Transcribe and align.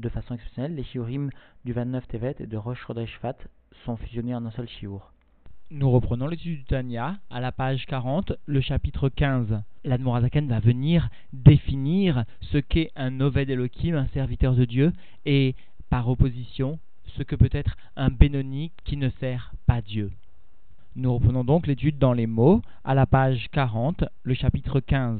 de 0.00 0.08
façon 0.08 0.34
exceptionnelle, 0.34 0.74
les 0.74 0.84
shiurim 0.84 1.30
du 1.64 1.72
29 1.72 2.06
Tevet 2.08 2.36
et 2.40 2.46
de 2.46 2.56
Rosh 2.56 2.84
Chodesh 2.86 3.18
Fat 3.20 3.36
sont 3.84 3.96
fusionnés 3.96 4.34
en 4.34 4.44
un 4.44 4.50
seul 4.50 4.68
shiur. 4.68 5.12
Nous 5.70 5.90
reprenons 5.90 6.28
l'étude 6.28 6.58
du 6.58 6.64
Tanya 6.64 7.18
à 7.28 7.40
la 7.40 7.50
page 7.50 7.86
40, 7.86 8.34
le 8.46 8.60
chapitre 8.60 9.08
15. 9.08 9.62
L'Admorazaken 9.84 10.48
va 10.48 10.60
venir 10.60 11.08
définir 11.32 12.24
ce 12.40 12.58
qu'est 12.58 12.92
un 12.94 13.20
Oved 13.20 13.50
Elohim, 13.50 13.96
un 13.96 14.06
serviteur 14.08 14.54
de 14.54 14.64
Dieu, 14.64 14.92
et 15.24 15.56
par 15.90 16.08
opposition, 16.08 16.78
ce 17.16 17.22
que 17.22 17.34
peut 17.34 17.50
être 17.50 17.76
un 17.96 18.10
Benoni 18.10 18.70
qui 18.84 18.96
ne 18.96 19.10
sert 19.18 19.52
pas 19.66 19.80
Dieu. 19.80 20.12
Nous 20.94 21.12
reprenons 21.12 21.44
donc 21.44 21.66
l'étude 21.66 21.98
dans 21.98 22.12
les 22.12 22.26
mots 22.26 22.62
à 22.84 22.94
la 22.94 23.06
page 23.06 23.48
40, 23.50 24.04
le 24.22 24.34
chapitre 24.34 24.80
15. 24.80 25.18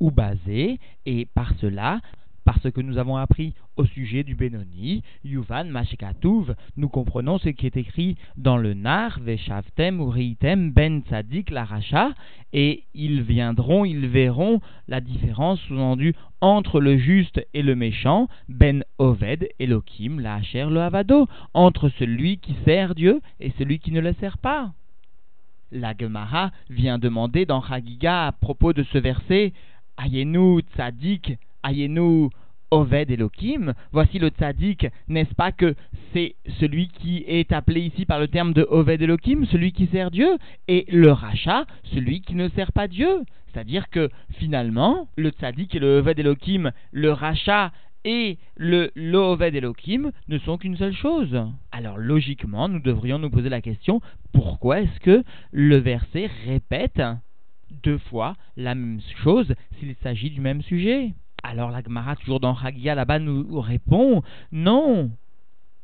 Ou 0.00 0.10
basé, 0.10 0.78
et 1.06 1.26
par 1.26 1.54
cela, 1.60 2.00
parce 2.44 2.70
que 2.70 2.80
nous 2.80 2.98
avons 2.98 3.16
appris 3.16 3.54
au 3.76 3.84
sujet 3.84 4.24
du 4.24 4.34
Benoni, 4.34 5.02
Yuvan 5.24 5.64
Mashekatouv, 5.64 6.54
nous 6.76 6.88
comprenons 6.88 7.38
ce 7.38 7.48
qui 7.48 7.66
est 7.66 7.76
écrit 7.76 8.16
dans 8.36 8.56
le 8.56 8.74
Nar, 8.74 9.20
Veshavtem, 9.20 10.00
Uritem, 10.00 10.70
Ben 10.72 11.02
Tzadik, 11.02 11.50
Laracha, 11.50 12.10
et 12.52 12.84
ils 12.94 13.22
viendront, 13.22 13.84
ils 13.84 14.06
verront 14.06 14.60
la 14.88 15.00
différence 15.00 15.60
sous-endue 15.60 16.14
entre 16.40 16.80
le 16.80 16.98
juste 16.98 17.40
et 17.54 17.62
le 17.62 17.76
méchant, 17.76 18.28
Ben 18.48 18.84
Oved, 18.98 19.48
Elohim, 19.58 20.20
la 20.20 20.40
le 20.52 20.80
Havado, 20.80 21.28
entre 21.54 21.88
celui 21.88 22.38
qui 22.38 22.54
sert 22.64 22.94
Dieu 22.94 23.20
et 23.40 23.52
celui 23.58 23.78
qui 23.78 23.92
ne 23.92 24.00
le 24.00 24.12
sert 24.14 24.38
pas. 24.38 24.72
La 25.70 25.94
Gemara 25.98 26.50
vient 26.68 26.98
demander 26.98 27.46
dans 27.46 27.62
Chagiga 27.62 28.26
à 28.26 28.32
propos 28.32 28.72
de 28.72 28.82
ce 28.82 28.98
verset, 28.98 29.52
Ayenu 29.96 30.60
Tzadik, 30.74 31.38
Ayenu 31.62 32.28
Oved 32.70 33.10
Elohim, 33.10 33.74
voici 33.92 34.18
le 34.18 34.28
tzaddik, 34.28 34.86
n'est-ce 35.08 35.34
pas 35.34 35.52
que 35.52 35.74
c'est 36.12 36.36
celui 36.58 36.88
qui 36.88 37.22
est 37.26 37.52
appelé 37.52 37.82
ici 37.82 38.06
par 38.06 38.18
le 38.18 38.28
terme 38.28 38.54
de 38.54 38.66
Oved 38.70 39.02
Elohim, 39.02 39.44
celui 39.46 39.72
qui 39.72 39.86
sert 39.88 40.10
Dieu, 40.10 40.38
et 40.68 40.86
le 40.88 41.12
rachat, 41.12 41.66
celui 41.84 42.22
qui 42.22 42.34
ne 42.34 42.48
sert 42.48 42.72
pas 42.72 42.88
Dieu. 42.88 43.22
C'est-à-dire 43.52 43.90
que 43.90 44.08
finalement, 44.38 45.08
le 45.16 45.30
tzaddik 45.30 45.74
et 45.74 45.78
le 45.78 45.98
Oved 45.98 46.18
Elohim, 46.18 46.72
le 46.92 47.12
rachat 47.12 47.72
et 48.04 48.38
le 48.56 48.90
Loved 48.94 49.54
Elohim 49.54 50.10
ne 50.28 50.38
sont 50.38 50.58
qu'une 50.58 50.76
seule 50.76 50.94
chose. 50.94 51.38
Alors 51.70 51.98
logiquement, 51.98 52.68
nous 52.68 52.80
devrions 52.80 53.18
nous 53.18 53.30
poser 53.30 53.48
la 53.48 53.60
question, 53.60 54.00
pourquoi 54.32 54.80
est-ce 54.80 55.00
que 55.00 55.22
le 55.52 55.76
verset 55.76 56.28
répète 56.46 57.02
deux 57.82 57.98
fois 57.98 58.36
la 58.56 58.74
même 58.74 59.00
chose 59.22 59.54
s'il 59.78 59.94
s'agit 60.02 60.30
du 60.30 60.40
même 60.40 60.62
sujet? 60.62 61.12
Alors 61.42 61.70
la 61.70 61.82
Gemara, 61.82 62.16
toujours 62.16 62.40
dans 62.40 62.54
Hagia, 62.54 62.94
là-bas, 62.94 63.18
nous 63.18 63.60
répond 63.60 64.22
non. 64.52 65.10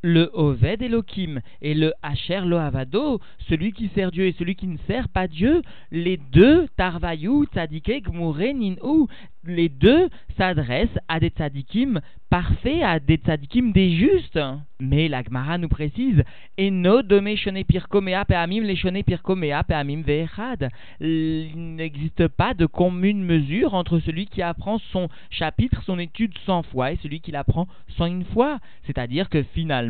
Le 0.03 0.31
Oved 0.33 0.81
Elohim 0.81 1.41
et 1.61 1.75
le 1.75 1.93
Hacher 2.03 2.43
Lohavado, 2.45 3.21
celui 3.49 3.73
qui 3.73 3.91
sert 3.95 4.13
Dieu 4.13 4.27
et 4.27 4.35
celui 4.39 4.55
qui 4.55 4.69
ne 4.69 4.79
sert 4.87 5.09
pas 5.09 5.27
Dieu, 5.27 5.63
les 5.91 6.17
deux, 6.17 6.69
Tarvayu, 6.77 7.47
Tzadike, 7.47 8.05
Gmure, 8.05 8.55
Ninhu, 8.55 9.07
les 9.49 9.69
deux 9.69 10.09
s'adressent 10.37 10.99
à 11.09 11.19
des 11.21 11.31
tzadikim 11.31 12.01
parfaits, 12.31 12.83
à 12.83 13.01
des 13.01 13.17
tzadikim 13.17 13.73
des 13.73 13.97
justes. 13.97 14.39
Mais 14.81 15.09
la 15.09 15.23
Gemara 15.23 15.59
nous 15.59 15.69
précise 15.69 16.23
Eno 16.59 17.03
dome 17.03 17.35
shone 17.37 17.65
pirkomea 17.65 18.25
peamim 18.25 18.61
le 18.61 18.75
shone 18.77 19.03
pirkomea 19.03 19.65
peamim 19.65 20.03
ve'echad. 20.03 20.69
Il 21.01 21.75
n'existe 21.77 22.29
pas 22.29 22.55
de 22.55 22.67
commune 22.67 23.25
mesure 23.25 23.75
entre 23.75 23.99
celui 24.01 24.27
qui 24.27 24.43
apprend 24.43 24.79
son 24.93 25.09
chapitre, 25.31 25.83
son 25.85 25.99
étude 25.99 26.37
cent 26.45 26.63
fois 26.63 26.93
et 26.93 26.99
celui 27.03 27.21
qui 27.21 27.33
l'apprend 27.33 27.67
cent 27.97 28.07
une 28.07 28.25
fois. 28.27 28.59
C'est-à-dire 28.85 29.29
que 29.31 29.43
finalement, 29.43 29.88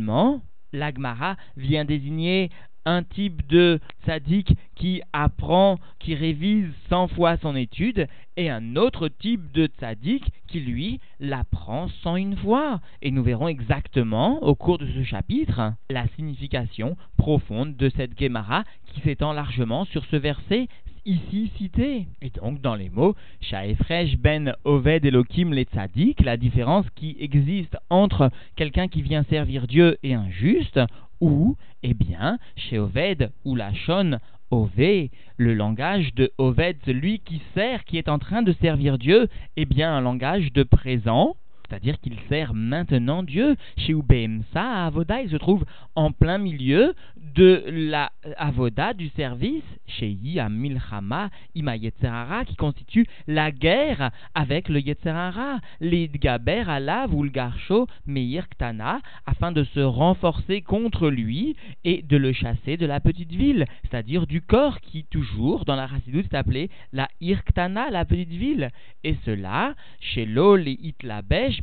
l'Agmara 0.73 1.37
vient 1.57 1.85
désigner 1.85 2.51
un 2.89 3.03
type 3.03 3.47
de 3.47 3.81
sadique 4.07 4.57
qui 4.75 5.03
apprend, 5.13 5.79
qui 5.99 6.15
révise 6.15 6.67
100 6.89 7.09
fois 7.09 7.37
son 7.37 7.55
étude, 7.55 8.07
et 8.37 8.49
un 8.49 8.77
autre 8.77 9.09
type 9.09 9.53
de 9.53 9.67
tzaddik 9.67 10.25
qui, 10.47 10.61
lui, 10.61 11.01
l'apprend 11.21 11.89
une 12.17 12.37
fois. 12.37 12.81
Et 13.03 13.11
nous 13.11 13.23
verrons 13.23 13.49
exactement, 13.49 14.43
au 14.43 14.55
cours 14.55 14.79
de 14.79 14.87
ce 14.87 15.03
chapitre, 15.03 15.75
la 15.91 16.07
signification 16.17 16.97
profonde 17.19 17.77
de 17.77 17.91
cette 17.91 18.19
Gemara 18.19 18.65
qui 18.87 19.01
s'étend 19.01 19.33
largement 19.33 19.85
sur 19.85 20.05
ce 20.07 20.17
verset 20.17 20.69
ici 21.05 21.51
cité. 21.57 22.07
Et 22.23 22.31
donc, 22.31 22.61
dans 22.61 22.75
les 22.75 22.91
mots, 22.91 23.15
Shaefresh 23.41 24.17
ben 24.19 24.55
Oved 24.65 25.05
Elohim 25.05 25.53
les 25.53 25.65
tzaddik, 25.65 26.21
la 26.25 26.37
différence 26.37 26.87
qui 26.95 27.17
existe 27.21 27.77
entre 27.91 28.31
quelqu'un 28.57 28.89
qui 28.89 29.03
vient 29.03 29.25
servir 29.25 29.67
Dieu 29.67 29.99
et 30.03 30.15
un 30.15 30.29
juste, 30.31 30.81
ou, 31.21 31.57
eh 31.83 31.95
bien, 31.95 32.39
chez 32.57 32.79
Oved 32.79 33.31
ou 33.45 33.55
la 33.55 33.73
Shon 33.75 34.19
Ové, 34.51 35.11
le 35.37 35.55
langage 35.55 36.15
de 36.15 36.33
Oved, 36.39 36.79
celui 36.87 37.19
qui 37.21 37.43
sert, 37.55 37.85
qui 37.85 37.99
est 37.99 38.09
en 38.09 38.19
train 38.19 38.43
de 38.43 38.53
servir 38.53 38.99
Dieu, 38.99 39.29
eh 39.57 39.67
bien 39.67 39.95
un 39.95 40.01
langage 40.01 40.53
de 40.53 40.63
présent, 40.63 41.37
c'est-à-dire 41.69 42.01
qu'il 42.01 42.17
sert 42.29 42.55
maintenant 42.55 43.23
Dieu. 43.23 43.57
Chez 43.77 43.93
Ubemsa, 43.93 44.87
Avoda, 44.87 45.23
il 45.23 45.31
se 45.31 45.37
trouve 45.37 45.65
en 45.95 46.13
plein 46.13 46.39
milieu 46.39 46.95
de 47.17 47.65
la 47.69 48.11
Avoda, 48.37 48.95
du 48.95 49.09
service, 49.11 49.63
chez 49.87 50.09
Yi 50.09 50.41
Milchama, 50.51 51.31
Ima 51.55 51.77
Yetzerara, 51.77 52.45
qui 52.45 52.57
constitue 52.57 53.07
la 53.27 53.51
guerre 53.51 54.11
avec 54.35 54.69
le 54.69 54.81
Yetzerara, 54.81 55.61
l'Idgaber 55.81 56.65
Alav 56.69 57.15
ou 57.15 57.23
le 57.23 57.31
Garcho 57.31 57.87
Meir 58.07 58.49
Ktana, 58.49 59.01
afin 59.27 59.53
de 59.53 59.65
se 59.65 59.81
renforcer 59.81 60.63
contre 60.63 61.11
lui 61.11 61.57
et 61.85 62.03
de 62.03 62.17
le 62.17 62.33
chasser 62.33 62.77
de 62.77 62.87
la 62.87 63.01
petite 63.01 63.33
ville, 63.33 63.67
c'est-à-dire 63.83 64.27
du 64.27 64.41
corps 64.41 64.81
qui, 64.81 65.05
toujours, 65.05 65.65
dans 65.65 65.77
la 65.77 65.87
Racidoute, 65.87 66.27
est 66.33 66.37
appelé 66.37 66.71
la 66.93 67.09
Irktana, 67.21 67.91
la 67.91 68.05
petite 68.05 68.31
ville. 68.31 68.71
Et 69.05 69.17
cela, 69.25 69.75
chez 70.01 70.25
l'Ol 70.25 70.67
et 70.67 70.79
Itlabesh, 70.83 71.58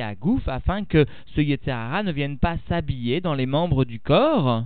à 0.00 0.14
Gouf 0.14 0.46
afin 0.48 0.84
que 0.84 1.06
ce 1.34 1.40
Yetzirara 1.40 2.02
ne 2.02 2.12
vienne 2.12 2.38
pas 2.38 2.56
s'habiller 2.68 3.20
dans 3.20 3.34
les 3.34 3.46
membres 3.46 3.84
du 3.84 4.00
corps, 4.00 4.64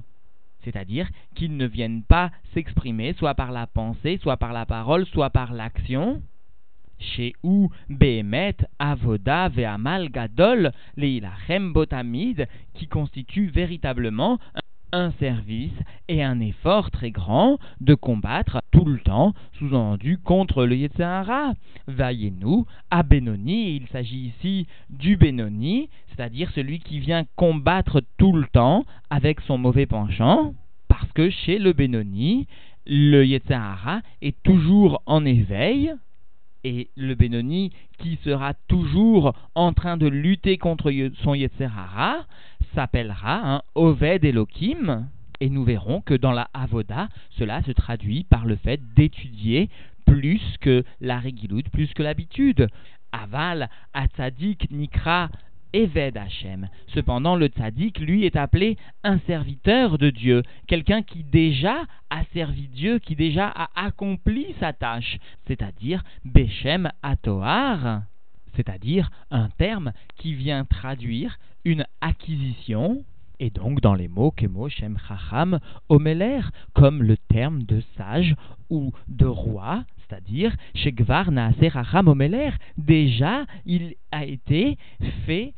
c'est-à-dire 0.65 1.09
qu'il 1.35 1.57
ne 1.57 1.67
vienne 1.67 2.03
pas 2.03 2.31
s'exprimer 2.53 3.15
soit 3.15 3.35
par 3.35 3.53
la 3.53 3.67
pensée, 3.67 4.19
soit 4.23 4.37
par 4.37 4.53
la 4.53 4.67
parole, 4.67 5.07
soit 5.07 5.31
par 5.31 5.53
l'action. 5.53 6.23
Chez 6.99 7.33
où 7.45 7.71
Behemet, 7.89 8.57
Avoda, 8.79 9.49
Ve'amal, 9.49 10.11
Gadol, 10.11 10.73
Leilachem, 10.97 11.73
Botamid, 11.73 12.49
qui 12.75 12.89
constitue 12.89 13.47
véritablement 13.47 14.39
un 14.55 14.68
un 14.93 15.11
service 15.13 15.73
et 16.09 16.23
un 16.23 16.41
effort 16.41 16.91
très 16.91 17.11
grand 17.11 17.59
de 17.81 17.95
combattre 17.95 18.63
tout 18.71 18.85
le 18.85 18.99
temps, 18.99 19.35
sous-entendu, 19.59 20.19
contre 20.19 20.65
le 20.65 20.77
Yetzirah. 20.77 21.53
Vaillez-nous 21.87 22.67
à 22.91 23.03
Benoni, 23.03 23.77
il 23.77 23.87
s'agit 23.89 24.33
ici 24.35 24.67
du 24.91 25.17
Benoni, 25.17 25.89
c'est-à-dire 26.09 26.51
celui 26.55 26.79
qui 26.79 26.99
vient 26.99 27.25
combattre 27.37 28.03
tout 28.17 28.33
le 28.33 28.47
temps 28.47 28.85
avec 29.11 29.41
son 29.43 29.59
mauvais 29.59 29.87
penchant, 29.87 30.55
parce 30.89 31.11
que 31.13 31.31
chez 31.31 31.59
le 31.59 31.73
Benoni, 31.73 32.47
le 32.87 33.25
Yetzirah 33.25 34.01
est 34.23 34.43
toujours 34.43 35.03
en 35.07 35.25
éveil, 35.25 35.93
et 36.65 36.89
le 36.97 37.15
Benoni 37.15 37.71
qui 37.99 38.19
sera 38.25 38.55
toujours 38.67 39.35
en 39.55 39.73
train 39.73 39.97
de 39.97 40.09
lutter 40.09 40.59
contre 40.59 40.93
son 41.23 41.35
Yetzerara 41.35 42.27
s'appellera 42.75 43.57
un 43.57 43.63
Oved 43.75 44.25
Elohim. 44.25 45.09
Et 45.41 45.51
nous 45.51 45.65
verrons 45.65 46.01
que 46.01 46.15
dans 46.15 46.33
la 46.33 46.49
Avoda, 46.53 47.09
cela 47.31 47.63
se 47.63 47.71
traduit 47.71 48.25
par 48.25 48.45
le 48.45 48.57
fait 48.57 48.81
d'étudier 48.95 49.71
plus 50.05 50.43
que 50.61 50.85
la 51.01 51.19
régiloute, 51.19 51.69
plus 51.69 51.93
que 51.95 52.03
l'habitude. 52.03 52.69
Aval, 53.13 53.71
Atzadik, 53.95 54.71
Nikra, 54.71 55.29
Eved 55.73 56.17
Hashem. 56.17 56.69
Cependant, 56.89 57.37
le 57.37 57.47
tzaddik, 57.47 57.99
lui, 57.99 58.25
est 58.25 58.37
appelé 58.37 58.77
un 59.05 59.19
serviteur 59.27 59.99
de 59.99 60.11
Dieu, 60.11 60.43
quelqu'un 60.67 61.03
qui 61.03 61.25
déjà 61.25 61.85
a 62.11 62.25
servi 62.33 62.69
Dieu, 62.69 62.99
qui 62.99 63.17
déjà 63.17 63.49
a 63.49 63.69
accompli 63.75 64.55
sa 64.61 64.73
tâche, 64.73 65.19
c'est-à-dire 65.47 66.03
Bechem 66.25 66.91
Atoar, 67.03 68.03
c'est-à-dire 68.59 69.09
un 69.31 69.49
terme 69.51 69.93
qui 70.17 70.35
vient 70.35 70.65
traduire 70.65 71.39
une 71.65 71.87
acquisition, 72.01 73.05
et 73.39 73.51
donc 73.51 73.81
dans 73.81 73.95
les 73.95 74.09
mots 74.09 74.33
Kemo, 74.33 74.69
Shem, 74.69 74.99
Chacham, 75.07 75.61
Omeler, 75.89 76.41
comme 76.75 77.05
le 77.05 77.17
terme 77.17 77.63
de 77.63 77.81
sage 77.97 78.35
ou 78.69 78.93
de 79.07 79.27
roi, 79.27 79.85
c'est-à-dire 79.99 80.57
chez 80.75 80.91
Gvar 80.91 81.31
Naaser 81.31 81.71
Omeler, 81.95 82.51
déjà 82.77 83.45
il 83.65 83.95
a 84.11 84.25
été 84.25 84.77
fait 85.25 85.55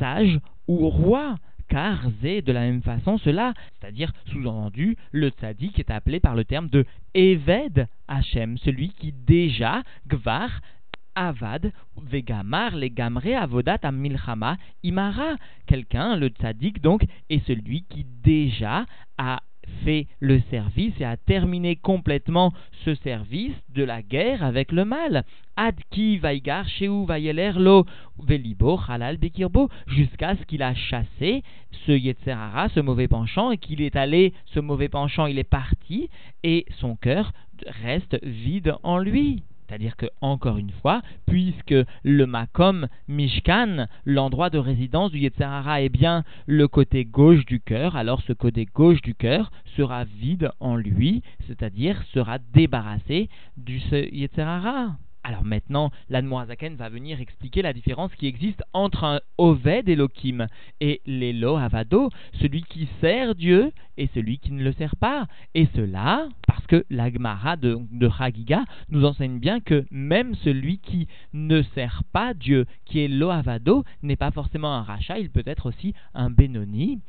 sage 0.00 0.40
ou 0.66 0.88
roi. 0.88 1.36
Car 1.68 2.10
Zé, 2.20 2.42
de 2.42 2.52
la 2.52 2.60
même 2.60 2.82
façon, 2.82 3.16
cela, 3.16 3.54
c'est-à-dire 3.80 4.12
sous-entendu, 4.26 4.98
le 5.10 5.30
tzaddik 5.30 5.78
est 5.78 5.90
appelé 5.90 6.20
par 6.20 6.34
le 6.34 6.44
terme 6.44 6.68
de 6.68 6.84
Eved 7.14 7.88
Hachem, 8.08 8.58
celui 8.58 8.90
qui 8.90 9.12
déjà, 9.12 9.82
Gvar, 10.06 10.50
avad 11.14 11.72
vegamar 11.96 12.76
les 12.76 12.90
gamre 12.90 13.34
avodat 13.34 13.78
amilchama 13.82 14.56
imara. 14.82 15.36
Quelqu'un, 15.66 16.16
le 16.16 16.28
tzaddik 16.28 16.80
donc, 16.80 17.04
est 17.30 17.46
celui 17.46 17.84
qui 17.88 18.06
déjà 18.22 18.86
a 19.18 19.40
fait 19.84 20.06
le 20.20 20.40
service 20.50 20.94
et 21.00 21.04
a 21.04 21.16
terminé 21.16 21.76
complètement 21.76 22.52
ce 22.84 22.94
service 22.96 23.54
de 23.70 23.84
la 23.84 24.02
guerre 24.02 24.44
avec 24.44 24.72
le 24.72 24.84
mal. 24.84 25.24
Ad 25.56 25.76
ki 25.90 26.18
vaigar 26.18 26.68
sheu 26.68 27.04
vayeler 27.06 27.52
lo 27.56 27.84
velibo 28.18 28.78
halal 28.88 29.18
bekirbo 29.18 29.68
jusqu'à 29.86 30.34
ce 30.36 30.44
qu'il 30.44 30.62
a 30.62 30.74
chassé 30.74 31.42
ce 31.86 31.92
Yetzerara, 31.92 32.68
ce 32.70 32.80
mauvais 32.80 33.08
penchant, 33.08 33.50
et 33.50 33.58
qu'il 33.58 33.82
est 33.82 33.96
allé, 33.96 34.32
ce 34.46 34.60
mauvais 34.60 34.88
penchant, 34.88 35.26
il 35.26 35.38
est 35.38 35.44
parti, 35.44 36.08
et 36.42 36.64
son 36.78 36.96
cœur 36.96 37.32
reste 37.82 38.18
vide 38.24 38.74
en 38.82 38.98
lui. 38.98 39.42
C'est-à-dire 39.66 39.96
que, 39.96 40.06
encore 40.20 40.58
une 40.58 40.70
fois, 40.70 41.02
puisque 41.26 41.74
le 42.02 42.26
Makom 42.26 42.88
Mishkan, 43.08 43.86
l'endroit 44.04 44.50
de 44.50 44.58
résidence 44.58 45.12
du 45.12 45.18
Yetzirara, 45.18 45.82
est 45.82 45.88
bien 45.88 46.24
le 46.46 46.68
côté 46.68 47.04
gauche 47.04 47.44
du 47.46 47.60
cœur, 47.60 47.96
alors 47.96 48.22
ce 48.22 48.32
côté 48.32 48.66
gauche 48.66 49.02
du 49.02 49.14
cœur 49.14 49.50
sera 49.76 50.04
vide 50.04 50.50
en 50.60 50.76
lui, 50.76 51.22
c'est-à-dire 51.46 52.02
sera 52.12 52.38
débarrassé 52.52 53.28
du 53.56 53.80
Yetzirara. 54.12 54.96
Alors 55.24 55.44
maintenant, 55.44 55.90
l'Admorazaken 56.08 56.74
va 56.74 56.88
venir 56.88 57.20
expliquer 57.20 57.62
la 57.62 57.72
différence 57.72 58.12
qui 58.16 58.26
existe 58.26 58.62
entre 58.72 59.04
un 59.04 59.20
Oved 59.38 59.88
Elohim 59.88 60.48
et 60.80 61.00
l'Elo 61.06 61.56
Havado, 61.56 62.10
celui 62.40 62.62
qui 62.62 62.88
sert 63.00 63.34
Dieu 63.36 63.72
et 63.96 64.08
celui 64.14 64.38
qui 64.38 64.52
ne 64.52 64.64
le 64.64 64.72
sert 64.72 64.96
pas. 64.96 65.26
Et 65.54 65.68
cela 65.76 66.28
parce 66.46 66.66
que 66.66 66.84
l'Agmara 66.90 67.56
de, 67.56 67.78
de 67.92 68.08
Chagiga 68.08 68.64
nous 68.88 69.04
enseigne 69.04 69.38
bien 69.38 69.60
que 69.60 69.84
même 69.90 70.34
celui 70.36 70.78
qui 70.78 71.06
ne 71.32 71.62
sert 71.74 72.02
pas 72.12 72.34
Dieu, 72.34 72.66
qui 72.84 73.00
est 73.00 73.22
Havado, 73.22 73.84
n'est 74.02 74.16
pas 74.16 74.30
forcément 74.32 74.74
un 74.74 74.82
rachat, 74.82 75.18
il 75.18 75.30
peut 75.30 75.42
être 75.46 75.66
aussi 75.66 75.94
un 76.14 76.30
Benoni. 76.30 77.00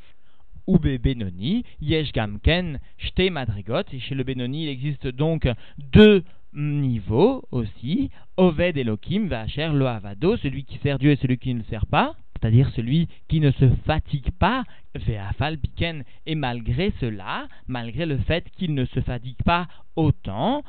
Ou 0.66 0.78
Benoni, 0.78 1.62
Yesh 1.82 2.12
Gamken, 2.12 2.80
Shte 2.96 3.30
Madrigot, 3.30 3.82
et 3.92 4.00
chez 4.00 4.14
le 4.14 4.24
Benoni 4.24 4.64
il 4.64 4.70
existe 4.70 5.06
donc 5.06 5.46
deux 5.76 6.24
niveau 6.54 7.42
aussi, 7.50 8.10
Oved 8.36 8.76
Elohim 8.76 9.26
Vacher 9.26 9.70
Lo 9.72 9.86
Avado, 9.86 10.36
celui 10.36 10.64
qui 10.64 10.78
sert 10.78 10.98
Dieu 10.98 11.10
et 11.10 11.16
celui 11.16 11.38
qui 11.38 11.54
ne 11.54 11.60
le 11.60 11.64
sert 11.64 11.86
pas, 11.86 12.14
c'est-à-dire 12.34 12.70
celui 12.70 13.08
qui 13.28 13.40
ne 13.40 13.50
se 13.52 13.68
fatigue 13.86 14.30
pas, 14.38 14.64
Ve'afal 14.94 15.58
Piken, 15.58 16.04
et 16.26 16.34
malgré 16.34 16.92
cela, 17.00 17.48
malgré 17.66 18.06
le 18.06 18.18
fait 18.18 18.44
qu'il 18.56 18.74
ne 18.74 18.84
se 18.84 19.00
fatigue 19.00 19.42
pas 19.44 19.66
autant, 19.96 20.62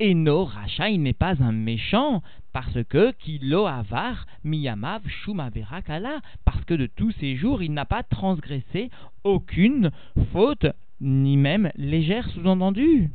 Eno 0.00 0.44
Racha, 0.44 0.90
il 0.90 1.02
n'est 1.02 1.12
pas 1.12 1.42
un 1.42 1.52
méchant, 1.52 2.22
parce 2.52 2.82
que 2.88 3.12
Kilo 3.12 3.66
Avar 3.66 4.26
Miyamav 4.44 5.02
Shumaverakala, 5.06 6.20
parce 6.44 6.64
que 6.64 6.74
de 6.74 6.86
tous 6.86 7.12
ces 7.12 7.36
jours, 7.36 7.62
il 7.62 7.72
n'a 7.72 7.84
pas 7.84 8.02
transgressé 8.02 8.90
aucune 9.24 9.90
faute, 10.32 10.66
ni 11.00 11.36
même 11.36 11.70
légère 11.76 12.28
sous-entendue. 12.30 13.10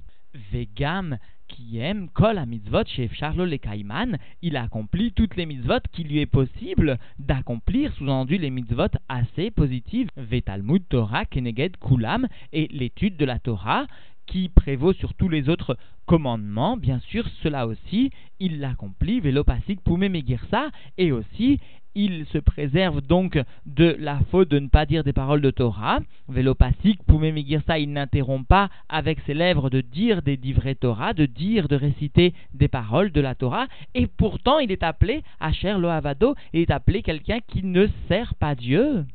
Vegam 0.51 1.17
qui 1.47 1.79
aime 1.79 2.09
kol 2.09 2.39
mitzvot 2.45 2.85
chez 2.85 3.09
Charlo 3.13 3.45
le 3.45 3.57
Kaiman, 3.57 4.17
il 4.41 4.57
accomplit 4.57 5.11
toutes 5.11 5.35
les 5.35 5.45
mitzvot 5.45 5.79
qu'il 5.91 6.07
lui 6.07 6.19
est 6.19 6.25
possible 6.25 6.97
d'accomplir, 7.19 7.93
sous-entendu 7.93 8.37
les 8.37 8.49
mitzvot 8.49 8.91
assez 9.09 9.51
positives, 9.51 10.09
Vetalmud 10.17 10.83
Torah 10.89 11.25
Keneged 11.25 11.77
Kulam, 11.77 12.27
et 12.53 12.67
l'étude 12.71 13.17
de 13.17 13.25
la 13.25 13.39
Torah 13.39 13.87
qui 14.27 14.49
prévaut 14.49 14.93
sur 14.93 15.13
tous 15.13 15.29
les 15.29 15.49
autres 15.49 15.77
commandements, 16.05 16.77
bien 16.77 16.99
sûr, 16.99 17.27
cela 17.43 17.67
aussi, 17.67 18.11
il 18.39 18.59
l'accomplit, 18.59 19.19
Velopasik 19.19 19.81
Pume 19.83 20.09
Megirsa, 20.09 20.69
et 20.97 21.11
aussi 21.11 21.59
il 21.97 22.27
se 22.27 22.37
préserve 22.37 23.01
donc 23.01 23.39
de 23.65 23.97
la 23.99 24.19
faute 24.29 24.49
de 24.49 24.59
ne 24.59 24.67
pas 24.67 24.85
dire 24.85 25.03
des 25.03 25.13
paroles 25.13 25.41
de 25.41 25.49
Torah. 25.49 25.99
Vélopathique, 26.29 27.01
dire 27.43 27.61
ça, 27.65 27.79
il 27.79 27.91
n'interrompt 27.91 28.47
pas 28.47 28.69
avec 28.87 29.19
ses 29.25 29.33
lèvres 29.33 29.71
de 29.71 29.81
dire 29.81 30.21
des 30.21 30.35
livrets 30.35 30.75
Torah, 30.75 31.13
de 31.13 31.25
dire, 31.25 31.67
de 31.67 31.75
réciter 31.75 32.35
des 32.53 32.67
paroles 32.67 33.11
de 33.11 33.19
la 33.19 33.33
Torah, 33.33 33.67
et 33.95 34.05
pourtant 34.05 34.59
il 34.59 34.71
est 34.71 34.83
appelé 34.83 35.23
Asher 35.39 35.73
Lohavado, 35.73 36.35
il 36.53 36.61
est 36.61 36.71
appelé 36.71 37.01
quelqu'un 37.01 37.39
qui 37.47 37.63
ne 37.63 37.87
sert 38.07 38.35
pas 38.35 38.53
Dieu. 38.53 39.05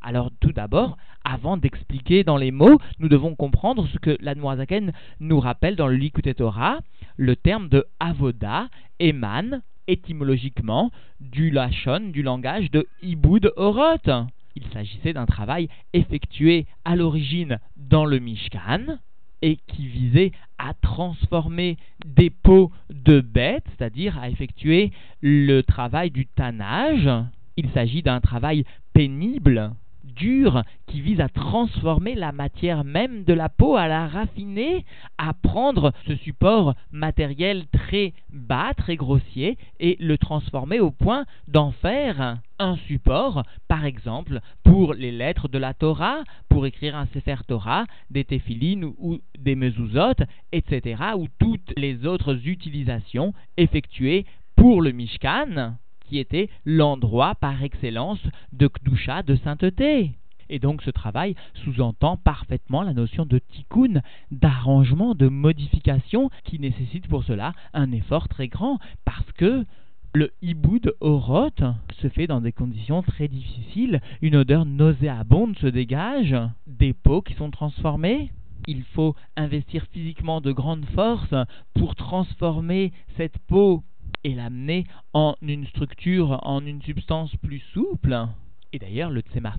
Alors 0.00 0.30
tout 0.40 0.52
d'abord, 0.52 0.96
avant 1.24 1.58
d'expliquer 1.58 2.24
dans 2.24 2.38
les 2.38 2.52
mots, 2.52 2.80
nous 3.00 3.08
devons 3.08 3.34
comprendre 3.34 3.86
ce 3.88 3.98
que 3.98 4.16
l'Admoazaken 4.20 4.92
nous 5.20 5.40
rappelle 5.40 5.76
dans 5.76 5.88
le 5.88 5.96
Likute 5.96 6.34
Torah, 6.36 6.78
le 7.18 7.36
terme 7.36 7.68
de 7.68 7.84
avoda 8.00 8.68
émane 8.98 9.60
étymologiquement 9.90 10.90
du 11.20 11.50
lachon, 11.50 12.10
du 12.12 12.22
langage 12.22 12.70
de 12.70 12.86
Iboud 13.02 13.52
Oroth. 13.56 14.10
Il 14.56 14.64
s'agissait 14.72 15.12
d'un 15.12 15.26
travail 15.26 15.68
effectué 15.92 16.66
à 16.84 16.96
l'origine 16.96 17.58
dans 17.76 18.04
le 18.04 18.18
Mishkan 18.18 18.98
et 19.42 19.56
qui 19.56 19.86
visait 19.86 20.32
à 20.58 20.74
transformer 20.74 21.76
des 22.04 22.30
peaux 22.30 22.70
de 22.90 23.20
bêtes, 23.20 23.64
c'est-à-dire 23.76 24.18
à 24.18 24.28
effectuer 24.28 24.92
le 25.22 25.62
travail 25.62 26.10
du 26.10 26.26
tannage. 26.26 27.08
Il 27.56 27.70
s'agit 27.70 28.02
d'un 28.02 28.20
travail 28.20 28.64
pénible 28.92 29.72
dur 30.04 30.62
qui 30.86 31.00
vise 31.00 31.20
à 31.20 31.28
transformer 31.28 32.14
la 32.14 32.32
matière 32.32 32.84
même 32.84 33.24
de 33.24 33.32
la 33.32 33.48
peau, 33.48 33.76
à 33.76 33.88
la 33.88 34.06
raffiner, 34.06 34.84
à 35.18 35.32
prendre 35.32 35.92
ce 36.06 36.16
support 36.16 36.74
matériel 36.90 37.66
très 37.72 38.12
bas, 38.30 38.72
très 38.76 38.96
grossier, 38.96 39.58
et 39.78 39.96
le 40.00 40.18
transformer 40.18 40.80
au 40.80 40.90
point 40.90 41.24
d'en 41.48 41.70
faire 41.70 42.38
un 42.58 42.76
support, 42.88 43.42
par 43.68 43.84
exemple, 43.84 44.40
pour 44.62 44.94
les 44.94 45.12
lettres 45.12 45.48
de 45.48 45.58
la 45.58 45.74
Torah, 45.74 46.22
pour 46.48 46.66
écrire 46.66 46.96
un 46.96 47.06
Sefer 47.06 47.36
Torah, 47.46 47.84
des 48.10 48.24
téphilines 48.24 48.84
ou 48.84 49.18
des 49.38 49.54
mezuzot, 49.54 50.24
etc., 50.52 51.02
ou 51.16 51.26
toutes 51.38 51.72
les 51.76 52.06
autres 52.06 52.46
utilisations 52.46 53.32
effectuées 53.56 54.26
pour 54.56 54.82
le 54.82 54.92
Mishkan 54.92 55.74
qui 56.10 56.18
était 56.18 56.50
l'endroit 56.66 57.36
par 57.36 57.62
excellence 57.62 58.18
de 58.52 58.66
Kdusha, 58.66 59.22
de 59.22 59.36
sainteté. 59.36 60.10
Et 60.48 60.58
donc 60.58 60.82
ce 60.82 60.90
travail 60.90 61.36
sous-entend 61.62 62.16
parfaitement 62.16 62.82
la 62.82 62.92
notion 62.92 63.24
de 63.24 63.38
tikkun, 63.38 64.02
d'arrangement, 64.32 65.14
de 65.14 65.28
modification, 65.28 66.28
qui 66.42 66.58
nécessite 66.58 67.06
pour 67.06 67.22
cela 67.22 67.52
un 67.74 67.92
effort 67.92 68.26
très 68.26 68.48
grand, 68.48 68.80
parce 69.04 69.30
que 69.32 69.64
le 70.12 70.32
hiboud 70.42 70.92
oroth 70.98 71.62
se 72.02 72.08
fait 72.08 72.26
dans 72.26 72.40
des 72.40 72.50
conditions 72.50 73.02
très 73.02 73.28
difficiles, 73.28 74.00
une 74.20 74.34
odeur 74.34 74.64
nauséabonde 74.66 75.56
se 75.58 75.68
dégage, 75.68 76.34
des 76.66 76.92
peaux 76.92 77.22
qui 77.22 77.34
sont 77.34 77.52
transformées. 77.52 78.32
Il 78.66 78.82
faut 78.82 79.14
investir 79.36 79.86
physiquement 79.92 80.40
de 80.40 80.50
grandes 80.50 80.86
forces 80.86 81.34
pour 81.74 81.94
transformer 81.94 82.92
cette 83.16 83.38
peau 83.46 83.84
et 84.24 84.34
l'amener 84.34 84.84
en 85.12 85.34
une 85.42 85.66
structure, 85.66 86.40
en 86.42 86.64
une 86.64 86.82
substance 86.82 87.34
plus 87.36 87.60
souple. 87.72 88.26
Et 88.72 88.78
d'ailleurs, 88.78 89.10
le 89.10 89.20
Tzemar 89.20 89.58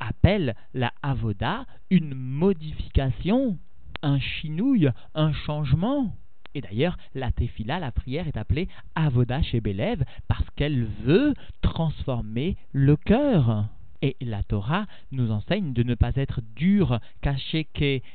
appelle 0.00 0.54
la 0.74 0.92
avoda 1.02 1.64
une 1.90 2.14
modification, 2.14 3.58
un 4.02 4.18
chinouille, 4.18 4.90
un 5.14 5.32
changement. 5.32 6.14
Et 6.54 6.60
d'ailleurs, 6.60 6.96
la 7.14 7.32
tefila, 7.32 7.78
la 7.78 7.92
prière, 7.92 8.26
est 8.26 8.36
appelée 8.36 8.68
avoda 8.94 9.42
chez 9.42 9.60
Belev 9.60 10.04
parce 10.26 10.48
qu'elle 10.56 10.84
veut 11.04 11.34
transformer 11.60 12.56
le 12.72 12.96
cœur. 12.96 13.68
Et 14.02 14.16
la 14.20 14.42
Torah 14.42 14.86
nous 15.12 15.30
enseigne 15.30 15.72
de 15.72 15.82
ne 15.82 15.94
pas 15.94 16.12
être 16.16 16.40
dur, 16.54 16.98
caché 17.20 17.66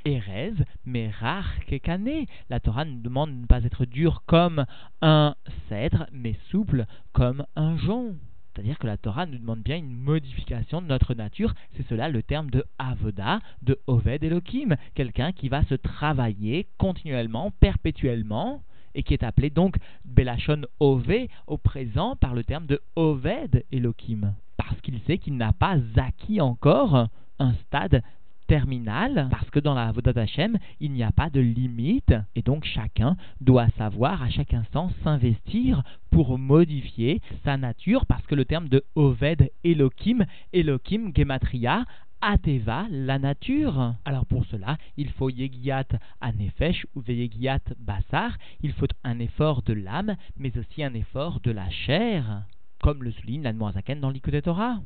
Erez, 0.06 0.54
mais 0.86 1.10
rare 1.10 1.60
qu'est 1.66 1.80
cané. 1.80 2.28
La 2.50 2.60
Torah 2.60 2.86
nous 2.86 3.00
demande 3.00 3.32
de 3.32 3.42
ne 3.42 3.46
pas 3.46 3.64
être 3.64 3.86
dur 3.86 4.24
comme 4.26 4.66
un 5.02 5.36
cèdre, 5.70 6.08
mais 6.12 6.36
souple 6.50 6.86
comme 7.14 7.46
un 7.56 7.78
jonc. 7.78 8.16
C'est-à-dire 8.54 8.80
que 8.80 8.88
la 8.88 8.98
Torah 8.98 9.26
nous 9.26 9.38
demande 9.38 9.62
bien 9.62 9.78
une 9.78 9.96
modification 9.96 10.82
de 10.82 10.88
notre 10.88 11.14
nature. 11.14 11.54
C'est 11.76 11.88
cela 11.88 12.10
le 12.10 12.22
terme 12.22 12.50
de 12.50 12.66
avoda, 12.80 13.40
de 13.62 13.80
Oved 13.88 14.24
Elohim. 14.24 14.76
Quelqu'un 14.94 15.32
qui 15.32 15.48
va 15.48 15.64
se 15.64 15.76
travailler 15.76 16.68
continuellement, 16.78 17.52
perpétuellement, 17.60 18.64
et 18.94 19.04
qui 19.04 19.14
est 19.14 19.24
appelé 19.24 19.50
donc 19.50 19.78
Belachon 20.04 20.64
Ove 20.80 21.28
au 21.48 21.58
présent 21.58 22.16
par 22.18 22.34
le 22.34 22.44
terme 22.44 22.66
de 22.66 22.82
Oved 22.96 23.64
Elohim 23.72 24.34
parce 24.64 24.80
qu'il 24.82 25.00
sait 25.02 25.18
qu'il 25.18 25.38
n'a 25.38 25.54
pas 25.54 25.78
acquis 25.98 26.40
encore 26.40 27.08
un 27.40 27.54
stade 27.66 28.04
terminal, 28.48 29.30
parce 29.32 29.50
que 29.50 29.60
dans 29.60 29.74
la 29.74 29.92
Vodat 29.92 30.20
Hashem, 30.22 30.58
il 30.80 30.92
n'y 30.92 31.04
a 31.04 31.12
pas 31.12 31.30
de 31.30 31.40
limite, 31.40 32.14
et 32.36 32.42
donc 32.42 32.66
chacun 32.66 33.16
doit 33.40 33.70
savoir 33.78 34.22
à 34.22 34.30
chaque 34.30 34.54
instant 34.54 34.92
s'investir 35.04 35.84
pour 36.12 36.38
modifier 36.38 37.22
sa 37.44 37.58
nature, 37.58 38.06
parce 38.06 38.26
que 38.28 38.36
le 38.36 38.46
terme 38.46 38.68
de 38.68 38.84
Oved 38.96 39.50
Elohim, 39.64 40.26
Elohim 40.54 41.12
Gematria, 41.16 41.86
Ateva, 42.22 42.86
la 42.92 43.18
nature. 43.18 43.96
Alors 44.06 44.28
pour 44.28 44.46
cela, 44.46 44.78
il 44.96 45.10
faut 45.10 45.30
Yegiat 45.30 45.88
Anefesh 46.20 46.86
ou 46.94 47.02
Veyegiat 47.02 47.62
Bassar, 47.80 48.38
il 48.62 48.74
faut 48.74 48.86
un 49.04 49.18
effort 49.20 49.64
de 49.64 49.74
l'âme, 49.74 50.16
mais 50.38 50.56
aussi 50.58 50.84
un 50.84 50.94
effort 50.94 51.40
de 51.40 51.52
la 51.52 51.70
chair, 51.70 52.44
comme 52.82 53.04
le 53.04 53.12
souligne 53.12 53.44
l'Admoazaken 53.44 54.00
dans 54.00 54.10
l'Ikut 54.10 54.42
Torah. 54.42 54.80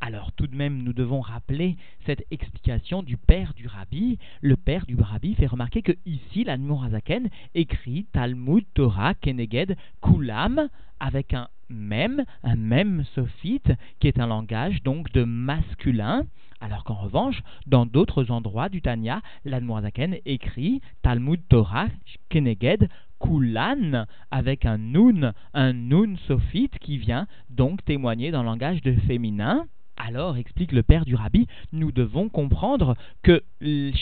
Alors 0.00 0.32
tout 0.32 0.46
de 0.46 0.54
même, 0.54 0.82
nous 0.82 0.92
devons 0.92 1.20
rappeler 1.20 1.76
cette 2.06 2.24
explication 2.30 3.02
du 3.02 3.16
père 3.16 3.52
du 3.54 3.66
rabbi. 3.66 4.18
Le 4.40 4.56
père 4.56 4.86
du 4.86 4.94
rabbi 4.94 5.34
fait 5.34 5.46
remarquer 5.46 5.82
que 5.82 5.92
ici, 6.06 6.44
l'Admorazaken 6.44 7.28
écrit 7.54 8.06
Talmud 8.12 8.64
Torah 8.74 9.14
Keneged 9.14 9.76
Kulam 10.00 10.68
avec 11.00 11.34
un 11.34 11.48
même, 11.68 12.24
un 12.44 12.56
même 12.56 13.04
sophite, 13.14 13.72
qui 13.98 14.08
est 14.08 14.20
un 14.20 14.26
langage 14.26 14.82
donc 14.82 15.12
de 15.12 15.24
masculin, 15.24 16.24
alors 16.60 16.84
qu'en 16.84 16.94
revanche, 16.94 17.40
dans 17.66 17.84
d'autres 17.84 18.30
endroits 18.30 18.68
du 18.68 18.82
Tanya, 18.82 19.20
l'Admorazaken 19.44 20.16
écrit 20.24 20.80
Talmud 21.02 21.40
Torah 21.48 21.88
Keneged 22.28 22.88
Kulan 23.20 24.06
avec 24.30 24.64
un 24.64 24.78
nun, 24.78 25.32
un 25.54 25.72
nun 25.72 26.16
sophite 26.26 26.78
qui 26.78 26.98
vient 26.98 27.26
donc 27.50 27.84
témoigner 27.84 28.30
dans 28.30 28.42
le 28.42 28.48
langage 28.48 28.82
de 28.82 28.92
féminin. 29.06 29.66
Alors, 30.00 30.36
explique 30.36 30.70
le 30.70 30.84
père 30.84 31.04
du 31.04 31.16
rabbi, 31.16 31.48
nous 31.72 31.90
devons 31.90 32.28
comprendre 32.28 32.96
que 33.24 33.42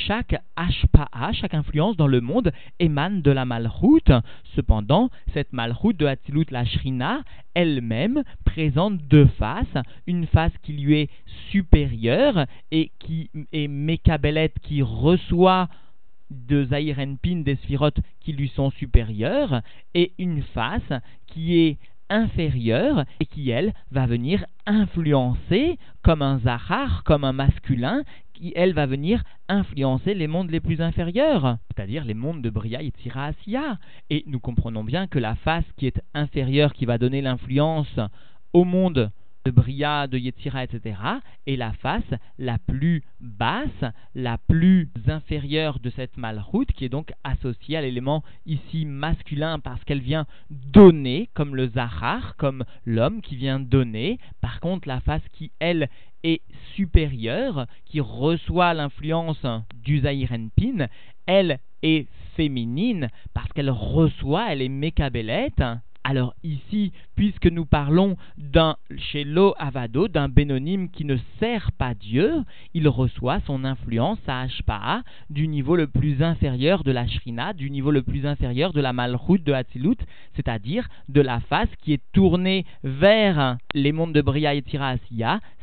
chaque 0.06 0.37
ashpa'a, 0.54 1.32
chaque 1.32 1.54
influence 1.54 1.96
dans 1.96 2.06
le 2.06 2.20
monde 2.20 2.52
émane 2.78 3.23
de 3.23 3.30
la 3.30 3.46
malroute. 3.46 4.12
Cependant, 4.54 5.08
cette 5.32 5.54
malroute 5.54 5.96
de 5.96 6.06
Hatzilut 6.06 6.46
la 6.50 6.66
Shrina 6.66 7.23
elle-même 7.54 8.23
présente 8.44 8.99
deux 8.99 9.25
faces, 9.25 9.82
une 10.06 10.26
face 10.26 10.52
qui 10.62 10.75
lui 10.75 11.00
est 11.00 11.11
supérieure 11.50 12.44
et 12.70 12.90
qui 12.99 13.30
est 13.52 13.68
Mekabelet 13.68 14.52
qui 14.62 14.82
reçoit 14.82 15.68
de 16.30 16.64
Zahirenpin 16.64 17.42
des 17.42 17.56
sphirotes 17.56 18.00
qui 18.21 18.33
lui 18.33 18.49
sont 18.49 18.71
supérieures, 18.71 19.62
et 19.95 20.12
une 20.18 20.42
face 20.42 20.92
qui 21.26 21.59
est 21.59 21.78
inférieure 22.09 23.04
et 23.21 23.26
qui, 23.26 23.50
elle, 23.50 23.73
va 23.90 24.06
venir 24.06 24.45
influencer 24.66 25.78
comme 26.02 26.23
un 26.23 26.38
Zahar, 26.38 27.02
comme 27.04 27.25
un 27.25 27.33
masculin, 27.33 28.02
qui, 28.35 28.52
elle, 28.54 28.75
va 28.75 28.87
venir 28.87 29.23
influencer 29.49 30.14
les 30.14 30.26
mondes 30.26 30.50
les 30.50 30.61
plus 30.61 30.80
inférieurs, 30.80 31.59
c'est-à-dire 31.68 32.04
les 32.04 32.14
mondes 32.14 32.42
de 32.42 32.50
Bria 32.50 32.83
et 32.83 32.90
Tsira 32.90 33.26
Asiya. 33.26 33.78
Et 34.11 34.25
nous 34.26 34.40
comprenons 34.40 34.85
bien 34.85 35.06
que 35.06 35.18
la 35.18 35.35
face 35.37 35.64
qui 35.76 35.87
est 35.87 36.00
inférieure, 36.14 36.73
qui 36.73 36.87
va 36.87 36.99
donner 36.99 37.23
l'influence 37.23 37.99
au 38.52 38.64
monde 38.64 39.11
de 39.47 39.53
Bria, 39.53 40.09
de 40.09 40.19
Yetzira, 40.19 40.65
etc., 40.65 40.99
est 41.47 41.57
la 41.57 41.73
face 41.73 42.03
la 42.37 42.59
plus 42.59 43.05
basse, 43.21 43.85
la 44.15 44.38
plus 44.38 44.91
inférieure 45.07 45.79
de 45.79 45.91
cette 45.91 46.17
malroute, 46.17 46.73
qui 46.73 46.85
est 46.85 46.88
donc 46.88 47.12
associée 47.23 47.76
à 47.76 47.83
l'élément 47.83 48.25
ici 48.45 48.85
masculin 48.85 49.61
parce 49.61 49.83
qu'elle 49.85 50.00
vient 50.00 50.26
donner, 50.50 51.31
comme 51.35 51.55
le 51.55 51.69
Zahar, 51.69 52.35
comme 52.37 52.65
l'homme 52.85 53.23
qui 53.23 53.37
vient 53.37 53.61
donner. 53.61 54.19
Par 54.41 54.59
contre, 54.59 54.88
la 54.88 54.99
face 55.00 55.23
qui, 55.33 55.53
elle, 55.61 55.88
est 56.25 56.43
supérieure, 56.75 57.67
qui 57.85 58.00
reçoit 58.00 58.75
l'influence 58.75 59.47
du 59.85 60.00
Zahirenpin, 60.00 60.88
elle 61.26 61.61
est 61.83 62.09
féminine 62.35 63.09
parce 63.33 63.53
qu'elle 63.53 63.71
reçoit, 63.71 64.53
elle 64.53 64.62
est 64.62 64.69
mécabélette, 64.69 65.62
alors 66.09 66.35
ici, 66.45 66.93
puisque 67.17 67.49
nous 67.49 67.67
parlons 67.67 68.17
d'un 68.39 68.77
chez 68.97 69.27
Avado, 69.59 70.07
d'un 70.07 70.29
bénonyme 70.29 70.89
qui 70.89 71.05
ne 71.05 71.17
sert 71.41 71.73
pas 71.73 71.95
Dieu, 71.95 72.45
il 72.75 72.87
reçoit 72.87 73.41
son 73.41 73.65
influence 73.65 74.21
à 74.29 74.43
Ashpa'a 74.43 75.03
du 75.31 75.49
niveau 75.49 75.75
le 75.75 75.89
plus 75.89 76.23
inférieur 76.23 76.85
de 76.85 76.93
la 76.93 77.09
Shrina, 77.09 77.55
du 77.55 77.73
niveau 77.73 77.91
le 77.91 78.03
plus 78.03 78.25
inférieur 78.25 78.73
de 78.73 78.81
la 78.81 78.93
Malchut 78.93 79.43
de 79.45 79.53
Hatzilut, 79.53 79.99
c'est-à-dire 80.37 80.89
de 81.09 81.21
la 81.21 81.41
face 81.41 81.75
qui 81.83 81.93
est 81.93 82.03
tournée 82.13 82.67
vers 82.85 83.57
les 83.75 83.91
mondes 83.91 84.13
de 84.13 84.23
Bria 84.23 84.55
et 84.55 84.63
Tira 84.63 84.95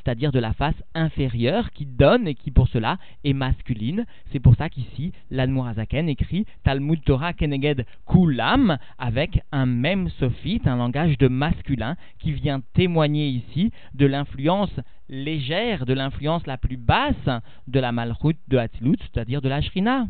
c'est-à-dire 0.03 0.31
de 0.31 0.39
la 0.39 0.53
face 0.53 0.75
inférieure 0.93 1.71
qui 1.71 1.85
donne 1.85 2.27
et 2.27 2.35
qui 2.35 2.51
pour 2.51 2.67
cela 2.67 2.97
est 3.23 3.33
masculine. 3.33 4.05
C'est 4.31 4.39
pour 4.39 4.55
ça 4.55 4.69
qu'ici, 4.69 5.13
l'Admorazaken 5.31 6.09
écrit 6.09 6.45
Talmud 6.63 7.01
Torah 7.03 7.33
Keneged 7.33 7.85
Kulam 8.07 8.77
avec 8.97 9.41
un 9.51 9.65
même 9.65 10.09
sophite, 10.09 10.67
un 10.67 10.77
langage 10.77 11.17
de 11.17 11.27
masculin 11.27 11.95
qui 12.19 12.33
vient 12.33 12.61
témoigner 12.73 13.27
ici 13.29 13.71
de 13.93 14.05
l'influence 14.05 14.71
légère, 15.09 15.85
de 15.85 15.93
l'influence 15.93 16.45
la 16.47 16.57
plus 16.57 16.77
basse 16.77 17.29
de 17.67 17.79
la 17.79 17.91
Malchut 17.91 18.37
de 18.47 18.57
Hatzilut, 18.57 18.97
c'est-à-dire 19.01 19.41
de 19.41 19.49
la 19.49 19.61
Shrina. 19.61 20.07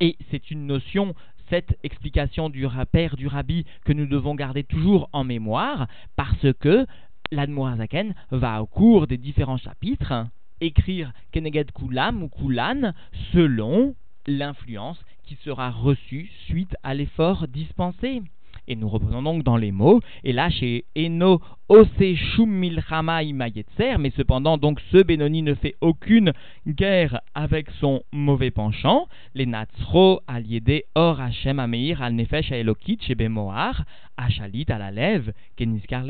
Et 0.00 0.16
c'est 0.30 0.50
une 0.50 0.66
notion 0.66 1.14
cette 1.50 1.78
explication 1.82 2.50
du 2.50 2.66
père 2.92 3.16
du 3.16 3.26
rabbi 3.26 3.64
que 3.84 3.92
nous 3.92 4.06
devons 4.06 4.34
garder 4.34 4.64
toujours 4.64 5.08
en 5.12 5.24
mémoire 5.24 5.86
parce 6.16 6.52
que 6.60 6.86
l'Admorazaken 7.30 8.14
va 8.30 8.62
au 8.62 8.66
cours 8.66 9.06
des 9.06 9.18
différents 9.18 9.56
chapitres 9.56 10.26
écrire 10.60 11.12
Keneged 11.32 11.72
Kulam 11.72 12.22
ou 12.22 12.28
Kulan 12.28 12.92
selon 13.32 13.94
l'influence 14.26 14.98
qui 15.24 15.36
sera 15.44 15.70
reçue 15.70 16.30
suite 16.46 16.76
à 16.82 16.94
l'effort 16.94 17.48
dispensé. 17.48 18.22
Et 18.68 18.76
nous 18.76 18.88
reprenons 18.88 19.22
donc 19.22 19.42
dans 19.44 19.56
les 19.56 19.72
mots, 19.72 20.00
et 20.24 20.32
là 20.32 20.50
chez 20.50 20.84
Eno 20.96 21.40
Ose 21.68 22.14
Shum 22.14 22.50
Milchama 22.50 23.22
Imayetzer, 23.22 23.98
mais 23.98 24.12
cependant 24.16 24.58
donc 24.58 24.80
ce 24.92 25.02
Benoni 25.02 25.42
ne 25.42 25.54
fait 25.54 25.74
aucune 25.80 26.32
guerre 26.66 27.20
avec 27.34 27.70
son 27.80 28.02
mauvais 28.12 28.50
penchant, 28.50 29.08
les 29.34 29.46
Natsro 29.46 30.20
Aliede 30.26 30.82
Or 30.94 31.20
Hashem 31.20 31.58
Ameir 31.58 32.02
Al 32.02 32.14
Nefesh 32.14 32.52
Elokit 32.52 32.98
chez 33.00 33.14
Bemoar, 33.14 33.84
Achalit 34.16 34.66
à 34.68 34.78
la 34.78 34.90
lève, 34.90 35.32
Keniskar. 35.56 36.04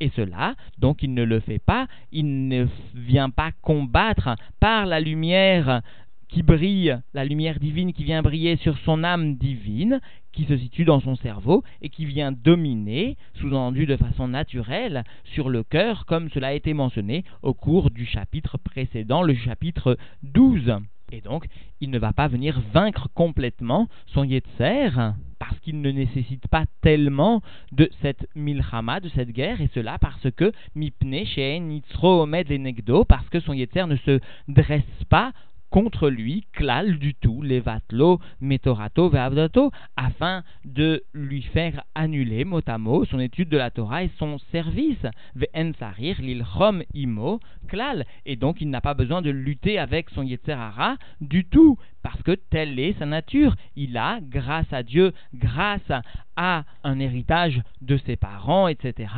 Et 0.00 0.10
cela, 0.16 0.54
donc 0.78 1.02
il 1.02 1.14
ne 1.14 1.22
le 1.22 1.40
fait 1.40 1.58
pas, 1.58 1.86
il 2.12 2.48
ne 2.48 2.66
vient 2.94 3.30
pas 3.30 3.50
combattre 3.62 4.34
par 4.60 4.86
la 4.86 5.00
lumière 5.00 5.82
qui 6.28 6.42
brille, 6.42 6.98
la 7.12 7.24
lumière 7.24 7.60
divine 7.60 7.92
qui 7.92 8.02
vient 8.02 8.22
briller 8.22 8.56
sur 8.56 8.76
son 8.78 9.04
âme 9.04 9.36
divine, 9.36 10.00
qui 10.34 10.44
se 10.44 10.56
situe 10.56 10.84
dans 10.84 11.00
son 11.00 11.16
cerveau 11.16 11.62
et 11.80 11.88
qui 11.88 12.04
vient 12.04 12.32
dominer, 12.32 13.16
sous-entendu 13.34 13.86
de 13.86 13.96
façon 13.96 14.28
naturelle, 14.28 15.04
sur 15.24 15.48
le 15.48 15.62
cœur, 15.62 16.06
comme 16.06 16.28
cela 16.30 16.48
a 16.48 16.52
été 16.52 16.74
mentionné 16.74 17.24
au 17.42 17.54
cours 17.54 17.90
du 17.90 18.04
chapitre 18.04 18.58
précédent, 18.58 19.22
le 19.22 19.34
chapitre 19.34 19.96
12. 20.22 20.74
Et 21.12 21.20
donc, 21.20 21.46
il 21.80 21.90
ne 21.90 21.98
va 21.98 22.12
pas 22.12 22.28
venir 22.28 22.60
vaincre 22.72 23.08
complètement 23.14 23.88
son 24.06 24.24
Yetzer, 24.24 24.90
parce 25.38 25.58
qu'il 25.60 25.80
ne 25.80 25.90
nécessite 25.90 26.48
pas 26.48 26.64
tellement 26.80 27.42
de 27.72 27.88
cette 28.02 28.26
milchama, 28.34 29.00
de 29.00 29.08
cette 29.10 29.30
guerre, 29.30 29.60
et 29.60 29.70
cela 29.74 29.98
parce 29.98 30.30
que 30.32 30.52
mipne 30.74 31.24
sheen 31.24 31.68
nitzro 31.68 32.22
omed 32.22 32.48
lenegdo, 32.48 33.04
parce 33.04 33.28
que 33.28 33.40
son 33.40 33.52
Yetzer 33.52 33.86
ne 33.86 33.96
se 33.96 34.20
dresse 34.48 34.82
pas 35.08 35.32
contre 35.74 36.08
lui, 36.08 36.46
klal 36.52 37.00
du 37.00 37.14
tout, 37.16 37.42
levatlo, 37.42 38.20
metorato, 38.40 39.08
ve'avdato, 39.08 39.72
afin 39.96 40.44
de 40.64 41.02
lui 41.14 41.42
faire 41.42 41.82
annuler 41.96 42.44
mot 42.44 42.60
à 42.64 42.78
mot 42.78 43.04
son 43.04 43.18
étude 43.18 43.48
de 43.48 43.56
la 43.56 43.72
Torah 43.72 44.04
et 44.04 44.10
son 44.16 44.38
service, 44.52 45.04
ve'en 45.34 45.72
sarir 45.80 46.20
l'ilchom 46.20 46.84
imo, 46.94 47.40
klal, 47.66 48.06
et 48.24 48.36
donc 48.36 48.60
il 48.60 48.70
n'a 48.70 48.80
pas 48.80 48.94
besoin 48.94 49.20
de 49.20 49.30
lutter 49.30 49.80
avec 49.80 50.10
son 50.10 50.22
Yetzerara 50.22 50.94
du 51.20 51.44
tout, 51.44 51.76
parce 52.04 52.22
que 52.22 52.36
telle 52.50 52.78
est 52.78 52.96
sa 53.00 53.06
nature. 53.06 53.56
Il 53.74 53.96
a, 53.96 54.20
grâce 54.22 54.72
à 54.72 54.84
Dieu, 54.84 55.12
grâce 55.34 55.90
à 56.36 56.64
un 56.84 57.00
héritage 57.00 57.62
de 57.80 57.96
ses 57.96 58.14
parents, 58.14 58.68
etc., 58.68 59.12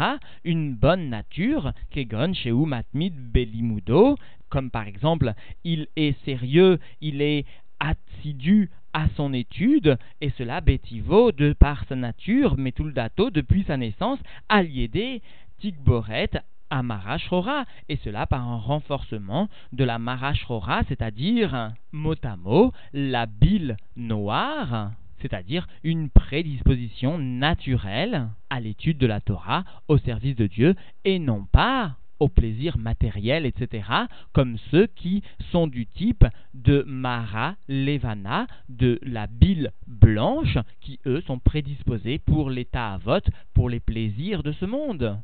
une 0.45 0.75
bonne 0.75 1.11
nature, 1.11 1.73
kegon 1.91 2.33
sheu 2.33 2.55
matmid 2.65 3.13
belimudo, 3.15 4.17
comme 4.57 4.71
par 4.71 4.87
exemple, 4.87 5.35
il 5.65 5.87
est 5.97 6.19
sérieux, 6.25 6.79
il 7.03 7.21
est 7.21 7.45
assidu 7.79 8.71
à 8.95 9.07
son 9.15 9.35
étude, 9.35 9.99
et 10.23 10.31
cela 10.31 10.63
bétivo 10.63 11.31
de 11.31 11.53
par 11.53 11.85
sa 11.91 11.95
nature, 11.95 12.55
mais 12.57 12.73
tout 12.73 12.85
le 12.85 12.95
dato 12.95 13.29
depuis 13.29 13.65
sa 13.65 13.77
naissance, 13.77 14.19
aliédé, 14.49 15.21
tigboret, 15.59 16.31
à 16.71 16.83
Marashrora, 16.83 17.67
et 17.91 17.97
cela 17.97 18.25
par 18.27 18.49
un 18.49 18.57
renforcement 18.57 19.51
de 19.75 19.85
la 19.85 19.99
Marashrora, 19.99 20.85
c'est-à-dire 20.89 21.75
mot 21.93 22.15
à 22.25 22.37
mot, 22.37 22.73
la 22.95 23.27
bile 23.27 23.77
noire, 23.95 24.93
c'est-à-dire 25.21 25.69
une 25.85 26.09
prédisposition 26.09 27.19
naturelle 27.19 28.31
à 28.49 28.61
l'étude 28.61 28.97
de 28.97 29.07
la 29.07 29.21
Torah 29.21 29.65
au 29.89 29.99
service 29.99 30.35
de 30.35 30.47
Dieu, 30.47 30.77
et 31.05 31.19
non 31.19 31.45
pas 31.45 31.97
au 32.21 32.29
plaisir 32.29 32.79
matériel, 32.79 33.47
etc., 33.47 33.85
comme 34.33 34.57
ceux 34.71 34.87
qui 34.87 35.23
sont 35.51 35.67
du 35.67 35.87
type 35.87 36.25
de 36.55 36.85
Mara 36.87 37.57
Levana, 37.69 38.47
de 38.69 38.99
la 39.03 39.27
bile 39.27 39.73
blanche, 39.87 40.59
qui 40.81 40.99
eux 41.07 41.23
sont 41.27 41.39
prédisposés 41.39 42.19
pour 42.19 42.51
l'état 42.51 42.95
à 42.95 42.99
vote, 42.99 43.29
pour 43.55 43.69
les 43.69 43.81
plaisirs 43.81 44.43
de 44.43 44.53
ce 44.53 44.65
monde. 44.65 45.19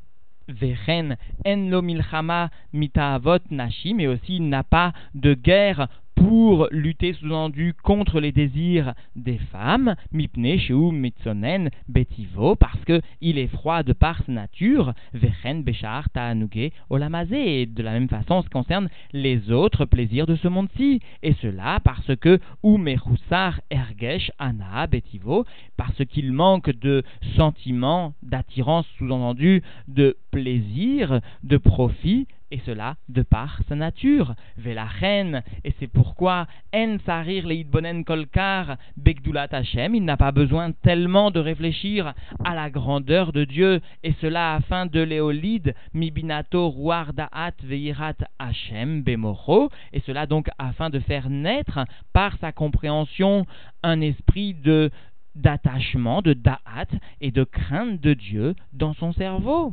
Vechen 0.49 1.17
en 1.47 1.71
lo 1.71 1.83
milchama 1.83 2.51
mitaavot 2.73 3.39
nashi, 3.51 3.95
mais 3.95 4.09
aussi 4.09 4.41
n'a 4.41 4.65
pas 4.65 4.93
de 5.15 5.35
guerre 5.35 5.89
pour 6.15 6.69
lutter 6.71 7.13
sous-entendu 7.15 7.75
contre 7.83 8.21
les 8.21 8.33
désirs 8.33 8.95
des 9.17 9.39
femmes, 9.51 9.95
mipne 10.13 10.59
sheu 10.59 10.91
mitzonen 10.91 11.71
betivo, 11.89 12.57
parce 12.57 12.85
que 12.85 13.01
il 13.21 13.39
est 13.39 13.49
froid 13.49 13.83
de 13.83 13.93
par 13.93 14.23
sa 14.25 14.33
nature, 14.33 14.95
vechen 15.15 15.63
beshar 15.63 16.09
ta'anuge 16.11 16.71
olamazé, 16.91 17.63
et 17.63 17.67
de 17.67 17.83
la 17.83 17.93
même 17.93 18.09
façon 18.09 18.43
ce 18.43 18.49
concerne 18.49 18.89
les 19.13 19.51
autres 19.51 19.85
plaisirs 19.85 20.27
de 20.27 20.37
ce 20.37 20.49
monde-ci, 20.49 21.01
et 21.23 21.35
cela 21.43 21.81
parce 21.85 22.15
que 22.17 22.39
ou 22.63 22.79
mechusar 22.79 23.61
ergesh 23.71 24.31
ana 24.39 24.87
betivo, 24.87 25.45
parce 25.77 26.05
qu'il 26.07 26.33
manque 26.33 26.71
de 26.71 27.03
sentiments, 27.37 28.15
d'attirance 28.23 28.87
sous-entendu, 28.99 29.63
de 29.89 30.17
plaisir, 30.31 31.21
de 31.43 31.57
profit, 31.57 32.27
et 32.53 32.61
cela 32.67 32.97
de 33.09 33.23
par 33.23 33.61
sa 33.69 33.75
nature. 33.75 34.35
reine, 35.01 35.43
et 35.65 35.75
c'est 35.81 35.89
pourquoi 35.89 36.47
En 36.75 36.99
Sarir 37.07 37.47
Leitbonen 37.47 38.05
Kolkar 38.05 38.77
Begdulat 38.97 39.49
Hashem, 39.51 39.95
il 39.95 40.05
n'a 40.05 40.19
pas 40.19 40.33
besoin 40.33 40.73
tellement 40.73 41.31
de 41.31 41.41
réfléchir 41.41 42.13
à 42.45 42.55
la 42.55 42.69
grandeur 42.69 43.33
de 43.33 43.45
Dieu, 43.45 43.81
et 44.05 44.15
cela 44.21 44.55
afin 44.55 44.87
de 44.87 45.01
l'éolide 45.01 45.75
Mibinato 45.95 46.69
Ruar 46.69 47.15
Da'at 47.15 47.55
Veirat 47.65 48.19
Hashem 48.39 49.03
Bemocho, 49.03 49.71
et 49.95 50.01
cela 50.01 50.27
donc 50.27 50.49
afin 50.59 50.91
de 50.91 51.01
faire 51.01 51.31
naître 51.31 51.81
par 52.13 52.37
sa 52.39 52.53
compréhension 52.53 53.47
un 53.83 54.01
esprit 54.01 54.55
de 54.55 54.91
d'attachement, 55.35 56.21
de 56.21 56.35
da'at 56.35 56.89
et 57.23 57.31
de 57.31 57.45
crainte 57.45 57.99
de 58.03 58.13
Dieu 58.13 58.55
dans 58.75 58.93
son 58.93 59.15
cerveau. 59.15 59.73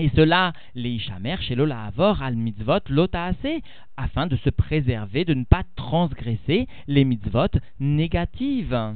Et 0.00 0.10
cela, 0.16 0.54
les 0.74 0.92
Ishamer 0.92 1.36
chez 1.42 1.54
Avor 1.60 2.22
al 2.22 2.34
mitzvot 2.34 2.88
lotaase, 2.88 3.60
afin 3.98 4.26
de 4.26 4.36
se 4.36 4.48
préserver, 4.48 5.26
de 5.26 5.34
ne 5.34 5.44
pas 5.44 5.62
transgresser 5.76 6.68
les 6.86 7.04
mitzvot 7.04 7.50
négatives. 7.80 8.94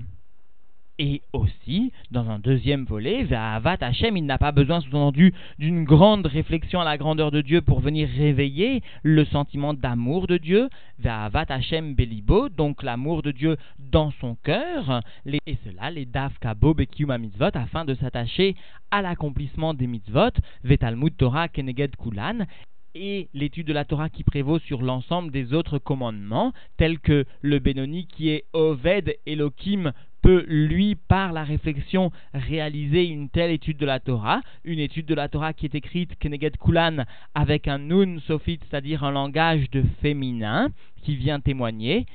Et 1.01 1.23
aussi, 1.33 1.91
dans 2.13 2.31
un 2.31 2.39
deuxième 2.39 2.85
volet, 2.85 3.27
Avat 3.35 3.79
Hashem, 3.81 4.17
il 4.17 4.27
n'a 4.27 4.39
pas 4.39 4.53
besoin, 4.53 4.81
sous-entendu, 4.81 5.35
d'une 5.59 5.83
grande 5.83 6.27
réflexion 6.27 6.81
à 6.81 6.85
la 6.85 6.97
grandeur 6.97 7.33
de 7.33 7.41
Dieu 7.41 7.63
pour 7.63 7.81
venir 7.81 8.09
réveiller 8.09 8.81
le 9.03 9.25
sentiment 9.25 9.75
d'amour 9.75 10.29
de 10.29 10.37
Dieu. 10.37 10.69
Avat 11.05 11.47
Hashem 11.49 11.97
Belibo, 11.97 12.49
donc 12.49 12.85
l'amour 12.85 13.23
de 13.23 13.33
Dieu 13.33 13.57
dans 13.81 14.13
son 14.21 14.37
cœur. 14.37 15.01
Et 15.27 15.59
cela, 15.65 15.91
les 15.91 16.07
Davkabo 16.07 16.75
Bekiuma 16.75 17.19
Mitzvot, 17.19 17.51
afin 17.55 17.85
de 17.85 17.95
s'attacher 17.95 18.55
à 18.93 19.03
l'accomplissement 19.03 19.75
des 19.75 19.89
mitzvot. 19.89 20.31
Vetalmud 20.63 21.17
Torah 21.17 21.49
Keneged 21.49 21.97
Kulan 21.97 22.47
et 22.95 23.29
l'étude 23.35 23.67
de 23.67 23.73
la 23.73 23.85
Torah 23.85 24.09
qui 24.09 24.23
prévaut 24.23 24.61
sur 24.61 24.81
l'ensemble 24.81 25.33
des 25.33 25.53
autres 25.53 25.79
commandements, 25.79 26.53
tels 26.77 27.01
que 27.01 27.25
le 27.43 27.59
Benoni 27.59 28.07
qui 28.07 28.29
est 28.29 28.45
Oved 28.53 29.17
Elohim 29.27 29.93
peut, 30.25 30.47
lui, 30.49 30.95
par 30.95 31.35
la 31.35 31.45
réflexion, 31.45 32.11
réaliser 32.33 33.05
une 33.05 33.29
telle 33.29 33.51
étude 33.51 33.77
de 33.77 33.85
la 33.85 34.01
Torah, 34.01 34.41
une 34.65 34.79
étude 34.79 35.05
de 35.05 35.15
la 35.15 35.29
Torah 35.29 35.53
qui 35.53 35.67
est 35.67 35.75
écrite 35.75 36.19
Keneged 36.19 36.57
Kulan 36.57 37.05
avec 37.35 37.69
un 37.69 37.79
Nun 37.79 38.21
Sofit, 38.21 38.59
c'est-à-dire 38.63 39.05
un 39.05 39.11
langage 39.11 39.69
de 39.71 39.85
féminin, 40.01 40.71
qui 41.03 41.15
vient 41.15 41.41
témoigner 41.41 42.07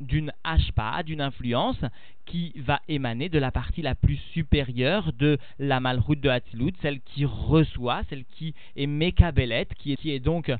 d'une 0.00 0.32
hashpa, 0.44 1.02
d'une 1.02 1.22
influence 1.22 1.82
qui 2.26 2.52
va 2.56 2.82
émaner 2.88 3.30
de 3.30 3.38
la 3.38 3.50
partie 3.50 3.80
la 3.80 3.94
plus 3.94 4.18
supérieure 4.34 5.14
de 5.14 5.38
la 5.58 5.80
malroute 5.80 6.20
de 6.20 6.28
Hatzilut, 6.28 6.74
celle 6.82 7.00
qui 7.00 7.24
reçoit, 7.24 8.02
celle 8.10 8.26
qui 8.26 8.52
est 8.76 8.86
Mekabelet, 8.86 9.68
qui 9.78 9.94
est, 9.94 9.96
qui 9.96 10.10
est 10.10 10.20
donc 10.20 10.52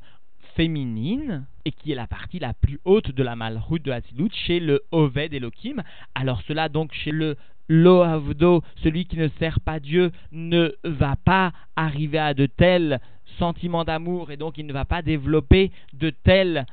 féminine 0.57 1.47
et 1.65 1.73
qui 1.73 1.93
est 1.93 1.97
la 1.97 2.07
partie 2.07 2.39
la 2.39 2.55
plus 2.55 2.81
haute 2.85 3.11
de 3.11 3.23
la 3.23 3.37
malroute 3.37 3.83
de 3.83 3.93
Hatzilut 3.93 4.31
chez 4.33 4.59
le 4.59 4.83
Oved 4.91 5.33
Elohim. 5.33 5.83
Alors 6.15 6.43
cela 6.49 6.69
donc 6.69 6.93
chez 6.93 7.13
le 7.13 7.37
Lohavdo, 7.69 8.63
celui 8.83 9.07
qui 9.07 9.17
ne 9.17 9.29
sert 9.39 9.61
pas 9.61 9.81
Dieu, 9.81 10.13
ne 10.33 10.73
va 10.85 11.17
pas 11.17 11.53
arriver 11.75 12.19
à 12.19 12.33
de 12.33 12.47
tels 12.47 13.01
sentiments 13.39 13.85
d'amour 13.85 14.31
et 14.31 14.37
donc 14.37 14.57
il 14.57 14.67
ne 14.67 14.73
va 14.73 14.85
pas 14.85 15.03
développer 15.03 15.71
de 15.93 16.11
tels 16.11 16.65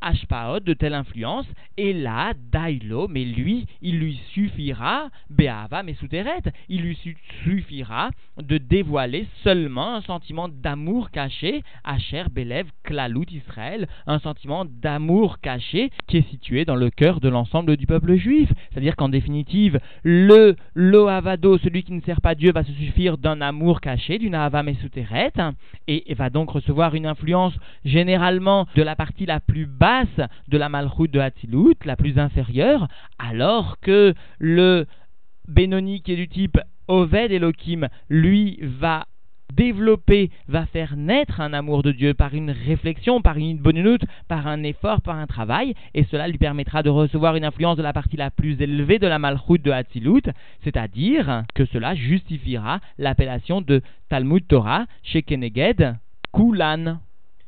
Ashpaot, 0.00 0.60
de 0.60 0.72
telle 0.72 0.94
influence, 0.94 1.46
et 1.76 1.92
là, 1.92 2.32
Dailo, 2.52 3.08
mais 3.08 3.24
lui, 3.24 3.66
il 3.82 3.98
lui 3.98 4.18
suffira, 4.32 5.08
Beava, 5.28 5.82
mais 5.82 5.94
Souteret, 5.94 6.42
il 6.68 6.82
lui 6.82 6.98
suffira 7.44 8.10
de 8.40 8.58
dévoiler 8.58 9.26
seulement 9.42 9.96
un 9.96 10.00
sentiment 10.02 10.48
d'amour 10.48 11.10
caché, 11.10 11.62
Asher 11.84 12.24
Belev 12.30 12.68
Klalut 12.82 13.26
Israël, 13.30 13.88
un 14.06 14.18
sentiment 14.18 14.64
d'amour 14.64 15.40
caché 15.40 15.90
qui 16.06 16.18
est 16.18 16.30
situé 16.30 16.64
dans 16.64 16.76
le 16.76 16.90
cœur 16.90 17.20
de 17.20 17.28
l'ensemble 17.28 17.76
du 17.76 17.86
peuple 17.86 18.16
juif. 18.16 18.50
C'est-à-dire 18.70 18.96
qu'en 18.96 19.08
définitive, 19.08 19.80
le 20.02 20.56
Lohavado, 20.74 21.58
celui 21.58 21.82
qui 21.82 21.92
ne 21.92 22.00
sert 22.00 22.20
pas 22.20 22.34
Dieu, 22.34 22.52
va 22.52 22.64
se 22.64 22.72
suffire 22.72 23.18
d'un 23.18 23.40
amour 23.40 23.80
caché, 23.80 24.18
d'une 24.18 24.34
Ava 24.34 24.62
Mesuteret, 24.62 25.32
et 25.88 26.14
va 26.14 26.30
donc 26.30 26.50
recevoir 26.50 26.94
une 26.94 27.06
influence 27.06 27.54
généralement 27.84 28.66
de 28.74 28.82
la 28.82 28.96
partie 28.96 29.26
la 29.26 29.40
plus 29.40 29.66
basse 29.66 29.89
de 30.48 30.58
la 30.58 30.68
malchoute 30.68 31.10
de 31.10 31.18
Hatzilut, 31.18 31.74
la 31.84 31.96
plus 31.96 32.18
inférieure, 32.18 32.86
alors 33.18 33.78
que 33.80 34.14
le 34.38 34.86
Benoni 35.48 36.00
qui 36.02 36.12
est 36.12 36.16
du 36.16 36.28
type 36.28 36.58
Oved 36.86 37.32
Elohim, 37.32 37.88
lui, 38.08 38.58
va 38.62 39.06
développer, 39.54 40.30
va 40.46 40.66
faire 40.66 40.96
naître 40.96 41.40
un 41.40 41.52
amour 41.52 41.82
de 41.82 41.90
Dieu 41.90 42.14
par 42.14 42.34
une 42.34 42.52
réflexion, 42.52 43.20
par 43.20 43.36
une 43.36 43.58
bonne 43.58 43.98
par 44.28 44.46
un 44.46 44.62
effort, 44.62 45.00
par 45.00 45.16
un 45.16 45.26
travail, 45.26 45.74
et 45.94 46.04
cela 46.04 46.28
lui 46.28 46.38
permettra 46.38 46.84
de 46.84 46.90
recevoir 46.90 47.34
une 47.34 47.44
influence 47.44 47.76
de 47.76 47.82
la 47.82 47.92
partie 47.92 48.16
la 48.16 48.30
plus 48.30 48.60
élevée 48.62 49.00
de 49.00 49.08
la 49.08 49.18
malchoute 49.18 49.62
de 49.62 49.72
Hatzilut, 49.72 50.22
c'est-à-dire 50.62 51.44
que 51.54 51.64
cela 51.64 51.96
justifiera 51.96 52.80
l'appellation 52.98 53.60
de 53.60 53.82
Talmud 54.08 54.46
Torah 54.46 54.86
chez 55.02 55.22
Keneged, 55.22 55.96
Kulan, 56.32 57.00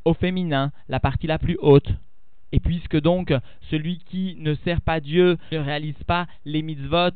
au 0.05 0.15
féminin, 0.15 0.73
la 0.89 0.99
partie 0.99 1.29
la 1.29 1.39
plus 1.39 1.57
haute. 1.61 1.93
Et 2.53 2.61
puisque 2.61 3.01
donc 3.01 3.33
celui 3.71 3.99
qui 3.99 4.37
ne 4.39 4.55
sert 4.55 4.81
pas 4.81 5.01
Dieu 5.01 5.39
ne 5.51 5.59
réalise 5.59 6.03
pas 6.07 6.27
les 6.45 6.63
mitzvot 6.63 7.11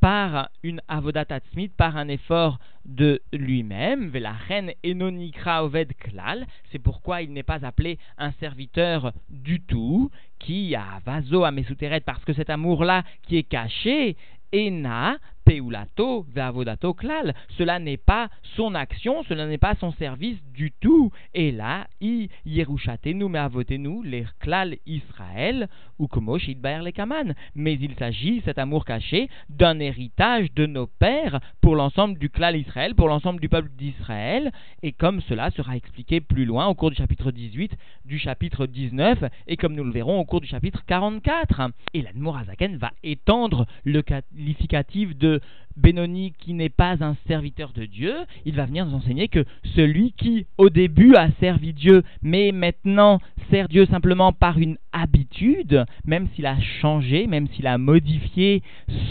par 0.00 0.48
une 0.62 0.80
avodat 0.88 1.26
atzmit, 1.28 1.68
par 1.68 1.96
un 1.96 2.08
effort 2.08 2.58
de 2.84 3.20
lui-même, 3.32 4.12
reine 4.48 4.72
enonikra 4.84 5.64
oved 5.64 5.92
klal, 5.98 6.46
c'est 6.70 6.78
pourquoi 6.78 7.22
il 7.22 7.32
n'est 7.32 7.42
pas 7.42 7.64
appelé 7.66 7.98
un 8.16 8.30
serviteur 8.32 9.12
du 9.28 9.60
tout, 9.60 10.10
qui 10.38 10.74
a 10.76 11.00
vaso 11.04 11.44
à 11.44 11.50
Mesuteret, 11.50 12.00
parce 12.00 12.24
que 12.24 12.32
cet 12.32 12.48
amour-là 12.48 13.02
qui 13.22 13.38
est 13.38 13.42
caché, 13.42 14.16
ena 14.52 15.18
peulato 15.48 16.26
ve'avodato 16.34 16.92
klal. 16.92 17.34
Cela 17.56 17.78
n'est 17.78 17.96
pas 17.96 18.28
son 18.54 18.74
action, 18.74 19.22
cela 19.24 19.46
n'est 19.46 19.56
pas 19.56 19.74
son 19.76 19.92
service 19.92 20.38
du 20.52 20.72
tout. 20.72 21.10
Et 21.32 21.52
là, 21.52 21.86
i 22.02 22.28
yerushatenu 22.44 23.28
me'avotenu 23.28 24.04
les 24.04 24.26
klal 24.40 24.76
Israël 24.86 25.68
ou 25.98 26.06
como 26.06 26.36
les 26.36 26.92
kaman. 26.92 27.34
Mais 27.54 27.74
il 27.80 27.94
s'agit, 27.94 28.42
cet 28.44 28.58
amour 28.58 28.84
caché, 28.84 29.30
d'un 29.48 29.78
héritage 29.80 30.52
de 30.52 30.66
nos 30.66 30.86
pères 30.86 31.40
pour 31.62 31.76
l'ensemble 31.76 32.18
du 32.18 32.28
klal 32.28 32.56
Israël, 32.56 32.94
pour 32.94 33.08
l'ensemble 33.08 33.40
du 33.40 33.48
peuple 33.48 33.70
d'Israël. 33.76 34.52
Et 34.82 34.92
comme 34.92 35.22
cela 35.22 35.50
sera 35.52 35.76
expliqué 35.76 36.20
plus 36.20 36.44
loin 36.44 36.66
au 36.66 36.74
cours 36.74 36.90
du 36.90 36.96
chapitre 36.96 37.30
18, 37.30 37.72
du 38.04 38.18
chapitre 38.18 38.66
19, 38.66 39.24
et 39.46 39.56
comme 39.56 39.74
nous 39.74 39.84
le 39.84 39.92
verrons 39.92 40.20
au 40.20 40.24
cours 40.24 40.42
du 40.42 40.46
chapitre 40.46 40.84
44. 40.86 41.70
Et 41.94 42.02
l'Admour 42.02 42.36
Azaken 42.36 42.76
va 42.76 42.92
étendre 43.02 43.66
le 43.84 44.02
qualificatif 44.02 45.16
de 45.16 45.37
Benoni 45.76 46.32
qui 46.38 46.54
n'est 46.54 46.68
pas 46.68 47.04
un 47.04 47.16
serviteur 47.28 47.72
de 47.72 47.84
Dieu, 47.84 48.14
il 48.44 48.56
va 48.56 48.66
venir 48.66 48.84
nous 48.84 48.94
enseigner 48.94 49.28
que 49.28 49.44
celui 49.76 50.12
qui 50.12 50.46
au 50.58 50.70
début 50.70 51.14
a 51.14 51.30
servi 51.38 51.72
Dieu, 51.72 52.02
mais 52.20 52.50
maintenant 52.52 53.20
sert 53.50 53.68
Dieu 53.68 53.86
simplement 53.86 54.32
par 54.32 54.58
une 54.58 54.76
habitude, 54.92 55.84
même 56.04 56.28
s'il 56.34 56.46
a 56.46 56.58
changé, 56.80 57.26
même 57.26 57.46
s'il 57.48 57.66
a 57.66 57.78
modifié 57.78 58.62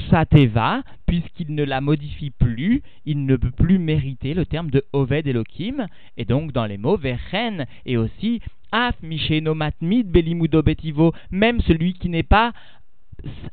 sa 0.10 0.26
teva, 0.26 0.84
puisqu'il 1.06 1.56
ne 1.56 1.64
la 1.64 1.80
modifie 1.80 2.32
plus, 2.32 2.82
il 3.06 3.26
ne 3.26 3.38
peut 3.38 3.52
plus 3.52 3.80
mériter 3.80 4.34
le 4.34 4.46
terme 4.46 4.70
de 4.70 4.84
Oved 4.92 5.26
Elohim, 5.26 5.88
et 6.18 6.26
donc 6.26 6.52
dans 6.52 6.66
les 6.66 6.78
mots 6.78 6.98
Vechen, 6.98 7.66
et 7.86 7.96
aussi 7.96 8.42
Af 8.74 8.96
Misheno 9.02 9.54
Matmid 9.54 10.12
Belimudo 10.12 10.62
Betivo, 10.62 11.14
même 11.32 11.62
celui 11.62 11.94
qui 11.94 12.10
n'est 12.10 12.24
pas 12.24 12.52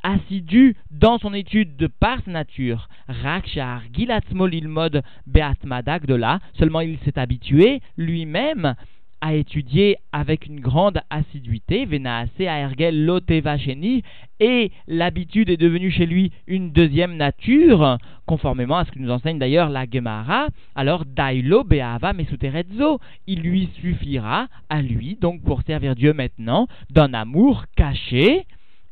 assidu 0.02 0.76
dans 0.90 1.18
son 1.18 1.34
étude 1.34 1.76
de 1.76 1.86
par 1.86 2.18
nature, 2.26 2.88
Rakshar 3.08 3.82
Gilatzmo 3.92 4.48
mode 4.64 5.02
Beatmadak 5.26 6.06
de 6.06 6.20
seulement 6.58 6.80
il 6.80 6.98
s'est 7.04 7.18
habitué 7.18 7.80
lui-même 7.96 8.74
à 9.24 9.32
étudier 9.32 9.96
avec 10.12 10.44
une 10.44 10.60
grande 10.60 11.00
assiduité, 11.08 11.86
Venaase 11.86 12.28
Aergel 12.38 13.06
Loteva 13.06 13.56
et 14.38 14.70
l'habitude 14.86 15.48
est 15.48 15.56
devenue 15.56 15.90
chez 15.90 16.04
lui 16.04 16.30
une 16.46 16.72
deuxième 16.72 17.16
nature, 17.16 17.96
conformément 18.26 18.76
à 18.76 18.84
ce 18.84 18.90
que 18.90 18.98
nous 18.98 19.10
enseigne 19.10 19.38
d'ailleurs 19.38 19.70
la 19.70 19.86
Gemara, 19.90 20.48
alors 20.74 21.06
Dailo 21.06 21.64
Beava 21.64 22.12
Mesuterezzo, 22.12 23.00
il 23.26 23.40
lui 23.40 23.70
suffira 23.80 24.48
à 24.68 24.82
lui, 24.82 25.16
donc 25.18 25.42
pour 25.42 25.62
servir 25.62 25.94
Dieu 25.94 26.12
maintenant, 26.12 26.68
d'un 26.90 27.14
amour 27.14 27.64
caché, 27.76 28.44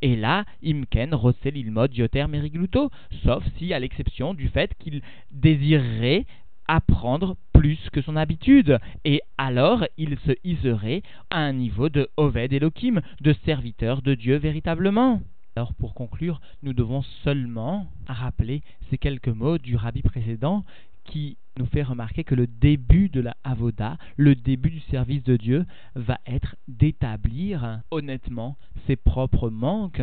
et 0.03 0.17
là, 0.17 0.45
Imken, 0.65 1.15
Rossel, 1.15 1.57
Ilmod, 1.57 1.95
Yoter, 1.97 2.27
Merigluto, 2.29 2.91
sauf 3.25 3.45
si, 3.57 3.73
à 3.73 3.79
l'exception 3.79 4.35
du 4.35 4.49
fait 4.49 4.75
qu'il 4.79 5.01
désirerait 5.31 6.27
apprendre 6.69 7.37
plus 7.53 7.79
que 7.91 8.03
son 8.03 8.17
habitude, 8.17 8.79
et 9.05 9.23
alors 9.39 9.85
il 9.97 10.19
se 10.27 10.33
hisserait 10.45 11.03
à 11.31 11.39
un 11.39 11.53
niveau 11.53 11.89
de 11.89 12.09
Oved 12.17 12.53
Elohim, 12.53 13.01
de 13.21 13.33
serviteur 13.45 14.03
de 14.03 14.15
Dieu 14.15 14.37
véritablement. 14.37 15.21
Alors 15.55 15.75
pour 15.75 15.95
conclure, 15.95 16.41
nous 16.63 16.73
devons 16.73 17.03
seulement 17.25 17.87
rappeler 18.07 18.63
ces 18.89 18.97
quelques 18.97 19.29
mots 19.29 19.59
du 19.59 19.77
rabbi 19.77 20.01
précédent 20.03 20.65
qui 21.05 21.37
nous 21.59 21.67
fait 21.67 21.83
remarquer 21.83 22.25
que 22.25 22.35
le 22.35 22.47
début 22.47 23.09
de 23.09 23.21
la 23.21 23.37
avoda, 23.45 23.99
le 24.17 24.35
début 24.35 24.71
du 24.71 24.81
service 24.81 25.23
de 25.25 25.37
Dieu, 25.37 25.67
va 25.95 26.19
être 26.27 26.57
d'établir 26.69 27.81
honnêtement 27.91 28.57
ses 28.87 28.97
propres 28.97 29.51
manques, 29.51 30.03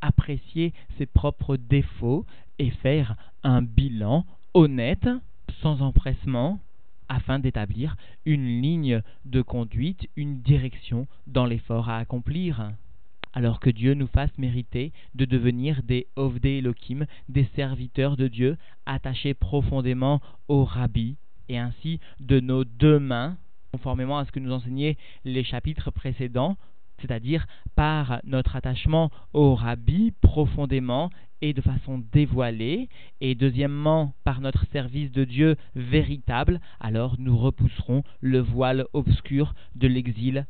apprécier 0.00 0.72
ses 0.98 1.06
propres 1.06 1.56
défauts 1.56 2.26
et 2.58 2.70
faire 2.70 3.16
un 3.42 3.62
bilan 3.62 4.24
honnête, 4.54 5.08
sans 5.60 5.82
empressement, 5.82 6.60
afin 7.08 7.38
d'établir 7.38 7.96
une 8.24 8.62
ligne 8.62 9.02
de 9.24 9.42
conduite, 9.42 10.08
une 10.16 10.40
direction 10.40 11.06
dans 11.26 11.46
l'effort 11.46 11.88
à 11.88 11.98
accomplir 11.98 12.72
alors 13.34 13.60
que 13.60 13.68
Dieu 13.68 13.94
nous 13.94 14.06
fasse 14.06 14.30
mériter 14.38 14.92
de 15.14 15.24
devenir 15.24 15.82
des 15.82 16.06
Ovde 16.16 16.46
Elohim, 16.46 17.04
des 17.28 17.46
serviteurs 17.56 18.16
de 18.16 18.28
Dieu, 18.28 18.56
attachés 18.86 19.34
profondément 19.34 20.20
au 20.48 20.64
Rabbi, 20.64 21.16
et 21.48 21.58
ainsi 21.58 22.00
de 22.20 22.40
nos 22.40 22.64
deux 22.64 22.98
mains, 22.98 23.36
conformément 23.72 24.18
à 24.18 24.24
ce 24.24 24.32
que 24.32 24.40
nous 24.40 24.52
enseignaient 24.52 24.96
les 25.24 25.42
chapitres 25.42 25.90
précédents, 25.90 26.56
c'est-à-dire 27.00 27.46
par 27.74 28.20
notre 28.24 28.54
attachement 28.54 29.10
au 29.32 29.56
Rabbi 29.56 30.12
profondément 30.20 31.10
et 31.42 31.52
de 31.52 31.60
façon 31.60 32.02
dévoilée, 32.12 32.88
et 33.20 33.34
deuxièmement 33.34 34.14
par 34.22 34.40
notre 34.40 34.64
service 34.68 35.10
de 35.10 35.24
Dieu 35.24 35.56
véritable, 35.74 36.60
alors 36.80 37.16
nous 37.18 37.36
repousserons 37.36 38.04
le 38.20 38.38
voile 38.38 38.86
obscur 38.92 39.54
de 39.74 39.88
l'exil 39.88 40.46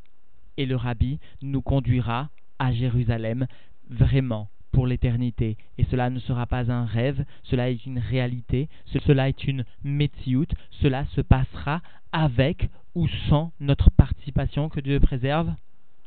et 0.57 0.67
le 0.67 0.77
Rabbi 0.77 1.19
nous 1.43 1.63
conduira 1.63 2.29
à 2.65 2.73
Jérusalem 2.73 3.47
vraiment 3.91 4.49
pour 4.73 4.87
l'éternité. 4.87 5.57
Et 5.79 5.85
cela 5.85 6.11
ne 6.11 6.19
sera 6.19 6.47
pas 6.47 6.71
un 6.71 6.85
rêve, 6.85 7.25
cela 7.45 7.71
est 7.71 7.87
une 7.87 7.99
réalité, 7.99 8.69
cela 9.07 9.29
est 9.29 9.45
une 9.45 9.65
métioute, 9.85 10.55
cela 10.83 11.05
se 11.15 11.21
passera 11.21 11.81
avec 12.13 12.69
ou 12.95 13.07
sans 13.29 13.53
notre 13.61 13.91
participation 13.91 14.69
que 14.69 14.81
Dieu 14.81 14.99
préserve 15.01 15.53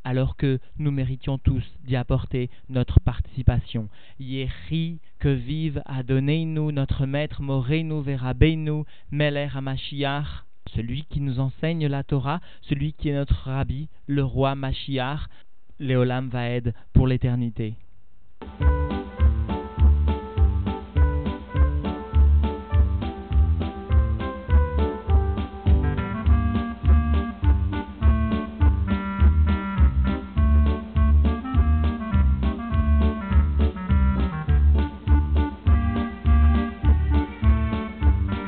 alors 0.03 0.37
que 0.37 0.59
nous 0.79 0.91
méritions 0.91 1.37
tous 1.37 1.63
d'y 1.83 1.97
apporter 1.97 2.49
notre 2.69 3.01
participation. 3.01 3.89
Yéhi, 4.19 4.99
que 5.19 5.27
vive 5.27 5.81
Adonai-nous, 5.85 6.71
notre 6.71 7.05
maître, 7.05 7.41
Moreinu, 7.41 8.01
Verabeinu, 8.01 8.83
Meler 9.11 9.49
Hamashiach, 9.53 10.45
celui 10.73 11.03
qui 11.09 11.19
nous 11.19 11.39
enseigne 11.41 11.87
la 11.87 12.03
Torah, 12.03 12.39
celui 12.61 12.93
qui 12.93 13.09
est 13.09 13.15
notre 13.15 13.49
rabbi, 13.49 13.89
le 14.05 14.23
roi 14.23 14.55
Mashiach, 14.55 15.27
Léolam 15.79 16.29
va 16.29 16.49
être 16.49 16.71
pour 16.93 17.07
l'éternité. 17.07 17.75